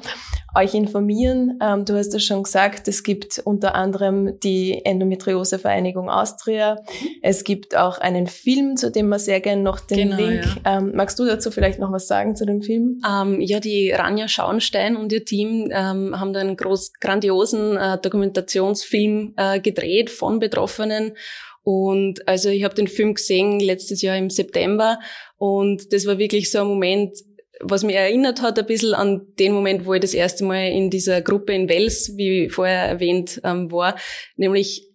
euch 0.58 0.74
informieren. 0.74 1.60
Ähm, 1.62 1.86
du 1.86 1.96
hast 1.96 2.14
es 2.14 2.26
schon 2.26 2.44
gesagt, 2.44 2.88
es 2.88 3.04
gibt 3.04 3.40
unter 3.44 3.76
anderem 3.76 4.40
die 4.40 4.84
Endometriose-Vereinigung 4.84 6.10
Austria. 6.10 6.78
Es 7.22 7.44
gibt 7.44 7.76
auch 7.76 8.00
einen 8.00 8.28
Film, 8.28 8.76
zu 8.76 8.92
dem 8.92 9.10
wir 9.10 9.20
sehr 9.20 9.40
gerne 9.40 9.62
noch 9.62 9.80
den 9.80 10.10
genau, 10.10 10.18
Link. 10.18 10.46
Ja. 10.66 10.78
Ähm, 10.78 10.94
magst 10.96 11.20
du 11.20 11.26
dazu 11.26 11.52
vielleicht 11.52 11.80
noch 11.80 11.92
was 11.92 12.08
sagen 12.08 12.36
zu 12.36 12.46
dem 12.46 12.62
Film? 12.62 13.02
Ähm, 13.08 13.40
ja, 13.40 13.60
die 13.60 13.92
Ranja 13.92 14.28
Schauenstein 14.28 14.96
und 14.96 15.12
ihr 15.12 15.26
Team 15.26 15.70
ähm, 15.72 16.20
haben 16.20 16.34
da 16.34 16.40
einen 16.40 16.58
groß, 16.58 16.94
grandiosen 17.00 17.78
äh, 17.78 18.00
Dokumentationsfilm 18.00 19.34
äh, 19.38 19.60
gedreht 19.60 20.07
von 20.10 20.40
Betroffenen. 20.40 21.16
Und 21.64 22.28
also 22.28 22.50
ich 22.50 22.64
habe 22.64 22.76
den 22.76 22.88
Film 22.88 23.16
gesehen 23.16 23.60
letztes 23.60 24.02
Jahr 24.02 24.18
im 24.18 24.30
September 24.30 25.00
und 25.38 25.92
das 25.92 26.06
war 26.06 26.18
wirklich 26.18 26.50
so 26.50 26.60
ein 26.62 26.68
Moment, 26.68 27.18
was 27.60 27.84
mich 27.84 27.96
erinnert 27.96 28.42
hat 28.42 28.58
ein 28.60 28.66
bisschen 28.66 28.94
an 28.94 29.34
den 29.40 29.52
Moment, 29.52 29.86
wo 29.86 29.94
ich 29.94 30.02
das 30.02 30.14
erste 30.14 30.46
Mal 30.46 30.72
in 30.72 30.90
dieser 30.90 31.22
Gruppe 31.22 31.54
in 31.54 31.68
Wels, 31.68 32.16
wie 32.16 32.50
vorher 32.50 32.84
erwähnt, 32.84 33.42
ähm, 33.44 33.72
war. 33.72 33.98
Nämlich, 34.36 34.90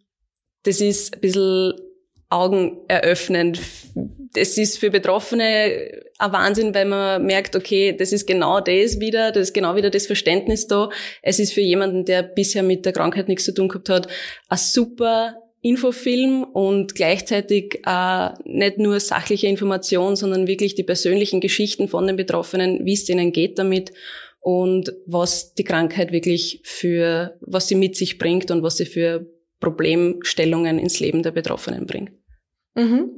das 0.62 0.81
ist 0.81 1.14
ein 1.14 1.20
bisschen 1.20 1.75
augeneröffnend. 2.33 3.61
Es 4.35 4.57
ist 4.57 4.79
für 4.79 4.90
Betroffene 4.90 6.03
ein 6.18 6.33
Wahnsinn, 6.33 6.75
weil 6.75 6.87
man 6.87 7.25
merkt, 7.27 7.55
okay, 7.55 7.95
das 7.95 8.12
ist 8.12 8.27
genau 8.27 8.61
das 8.61 8.99
wieder, 9.01 9.33
das 9.33 9.49
ist 9.49 9.53
genau 9.53 9.77
wieder 9.77 9.90
das 9.90 10.07
Verständnis 10.07 10.66
da. 10.66 10.88
Es 11.21 11.38
ist 11.38 11.53
für 11.53 11.61
jemanden, 11.61 12.05
der 12.05 12.23
bisher 12.23 12.62
mit 12.62 12.87
der 12.87 12.92
Krankheit 12.92 13.29
nichts 13.29 13.45
zu 13.45 13.53
tun 13.53 13.68
gehabt 13.68 13.90
hat, 13.90 14.09
ein 14.49 14.59
super 14.59 15.37
Infofilm 15.61 16.42
und 16.42 16.95
gleichzeitig 16.95 17.83
äh, 17.87 18.31
nicht 18.45 18.79
nur 18.79 18.99
sachliche 18.99 19.47
Information, 19.47 20.16
sondern 20.16 20.49
wirklich 20.49 20.75
die 20.75 20.83
persönlichen 20.83 21.40
Geschichten 21.40 21.88
von 21.88 22.07
den 22.07 22.16
Betroffenen, 22.16 22.85
wie 22.85 22.95
es 22.95 23.05
denen 23.05 23.33
geht 23.33 23.59
damit 23.59 23.92
und 24.40 24.92
was 25.07 25.55
die 25.55 25.64
Krankheit 25.64 26.11
wirklich 26.11 26.61
für, 26.64 27.38
was 27.40 27.68
sie 27.68 27.77
mit 27.77 27.97
sich 27.97 28.18
bringt 28.18 28.51
und 28.51 28.62
was 28.64 28.79
sie 28.79 28.87
für 28.87 29.27
Problemstellungen 29.61 30.81
ins 30.81 30.99
Leben 30.99 31.23
der 31.23 31.31
Betroffenen 31.31 31.87
bringt. 31.87 32.11
Mhm. 32.74 33.16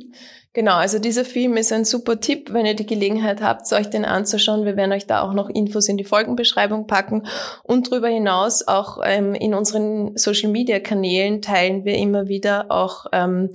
Genau, 0.55 0.77
also 0.77 1.01
dieser 1.01 1.25
Film 1.25 1.57
ist 1.57 1.73
ein 1.73 1.85
super 1.85 2.21
Tipp, 2.21 2.53
wenn 2.53 2.65
ihr 2.65 2.77
die 2.77 2.87
Gelegenheit 2.87 3.43
habt, 3.43 3.73
euch 3.73 3.91
den 3.91 4.05
anzuschauen. 4.05 4.65
Wir 4.65 4.77
werden 4.77 4.93
euch 4.93 5.05
da 5.05 5.23
auch 5.23 5.33
noch 5.33 5.51
Infos 5.51 5.89
in 5.89 5.97
die 5.97 6.05
Folgenbeschreibung 6.05 6.87
packen. 6.87 7.27
Und 7.65 7.91
darüber 7.91 8.07
hinaus 8.07 8.67
auch 8.69 9.01
ähm, 9.05 9.35
in 9.35 9.53
unseren 9.53 10.17
Social-Media-Kanälen 10.17 11.43
teilen 11.43 11.85
wir 11.85 11.97
immer 11.97 12.29
wieder 12.29 12.71
auch 12.71 13.07
ähm, 13.11 13.51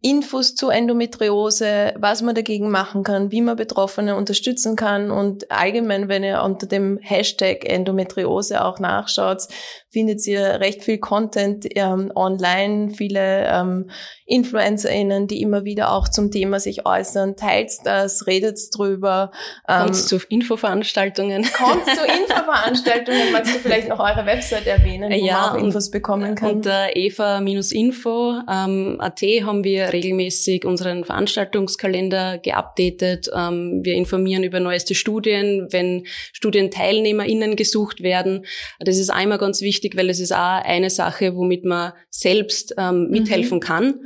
Infos 0.00 0.54
zu 0.54 0.68
Endometriose, 0.70 1.94
was 1.98 2.22
man 2.22 2.36
dagegen 2.36 2.70
machen 2.70 3.02
kann, 3.02 3.32
wie 3.32 3.40
man 3.40 3.56
Betroffene 3.56 4.14
unterstützen 4.14 4.76
kann 4.76 5.10
und 5.10 5.50
allgemein, 5.50 6.08
wenn 6.08 6.22
ihr 6.22 6.42
unter 6.42 6.68
dem 6.68 6.98
Hashtag 7.02 7.64
Endometriose 7.64 8.64
auch 8.64 8.78
nachschaut, 8.78 9.48
findet 9.90 10.24
ihr 10.26 10.60
recht 10.60 10.84
viel 10.84 10.98
Content 10.98 11.66
ähm, 11.74 12.12
online, 12.14 12.90
viele 12.90 13.46
ähm, 13.48 13.90
InfluencerInnen, 14.26 15.26
die 15.26 15.40
immer 15.40 15.64
wieder 15.64 15.92
auch 15.92 16.08
zum 16.08 16.30
Thema 16.30 16.60
sich 16.60 16.86
äußern. 16.86 17.36
Teilt 17.36 17.72
das, 17.84 18.26
redet 18.26 18.58
drüber. 18.76 19.32
Ähm, 19.66 19.86
Kommt 19.86 19.96
zu 19.96 20.18
Infoveranstaltungen. 20.28 21.42
Kommt 21.52 21.86
zu 21.86 22.04
Infoveranstaltungen. 22.22 23.32
Magst 23.32 23.54
du 23.54 23.58
vielleicht 23.58 23.88
noch 23.88 23.98
eure 23.98 24.26
Website 24.26 24.66
erwähnen, 24.66 25.10
wo 25.10 25.26
ja, 25.26 25.40
man 25.40 25.50
auch 25.50 25.64
Infos 25.64 25.90
bekommen 25.90 26.34
kann? 26.34 26.56
Unter 26.56 26.94
eva-info 26.94 28.42
ähm, 28.48 28.98
haben 29.00 29.64
wir 29.64 29.87
regelmäßig 29.92 30.64
unseren 30.64 31.04
Veranstaltungskalender 31.04 32.38
geupdatet. 32.38 33.28
Ähm, 33.34 33.80
wir 33.82 33.94
informieren 33.94 34.44
über 34.44 34.60
neueste 34.60 34.94
Studien, 34.94 35.68
wenn 35.70 36.06
StudienteilnehmerInnen 36.32 37.56
gesucht 37.56 38.02
werden. 38.02 38.46
Das 38.80 38.98
ist 38.98 39.10
einmal 39.10 39.38
ganz 39.38 39.60
wichtig, 39.60 39.96
weil 39.96 40.10
es 40.10 40.20
ist 40.20 40.32
auch 40.32 40.62
eine 40.64 40.90
Sache, 40.90 41.34
womit 41.34 41.64
man 41.64 41.92
selbst 42.10 42.74
ähm, 42.78 43.08
mithelfen 43.10 43.58
mhm. 43.58 43.62
kann. 43.62 44.00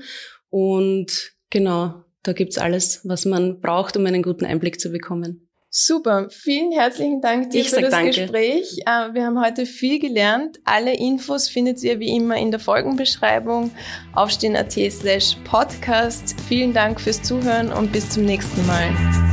Und 0.51 1.33
genau, 1.51 2.05
da 2.23 2.33
gibt's 2.33 2.59
alles, 2.59 3.01
was 3.05 3.25
man 3.25 3.61
braucht, 3.61 3.97
um 3.97 4.07
einen 4.07 4.23
guten 4.23 4.45
Einblick 4.45 4.81
zu 4.81 4.91
bekommen. 4.91 5.49
Super, 5.75 6.29
vielen 6.29 6.71
herzlichen 6.71 7.23
Dank 7.23 7.49
dir 7.49 7.63
ich 7.63 7.71
für 7.71 7.81
das 7.81 7.93
danke. 7.93 8.11
Gespräch. 8.11 8.81
Äh, 8.85 9.15
wir 9.15 9.25
haben 9.25 9.41
heute 9.41 9.65
viel 9.65 9.99
gelernt. 9.99 10.61
Alle 10.65 10.95
Infos 10.95 11.49
findet 11.49 11.83
ihr 11.83 11.99
wie 11.99 12.15
immer 12.15 12.37
in 12.37 12.51
der 12.51 12.61
Folgenbeschreibung 12.61 13.71
aufstehen.at 14.15 14.71
slash 14.71 15.39
podcast. 15.45 16.39
Vielen 16.47 16.75
Dank 16.75 17.01
fürs 17.01 17.23
Zuhören 17.23 17.73
und 17.73 17.91
bis 17.91 18.11
zum 18.11 18.27
nächsten 18.27 18.67
Mal. 18.67 19.32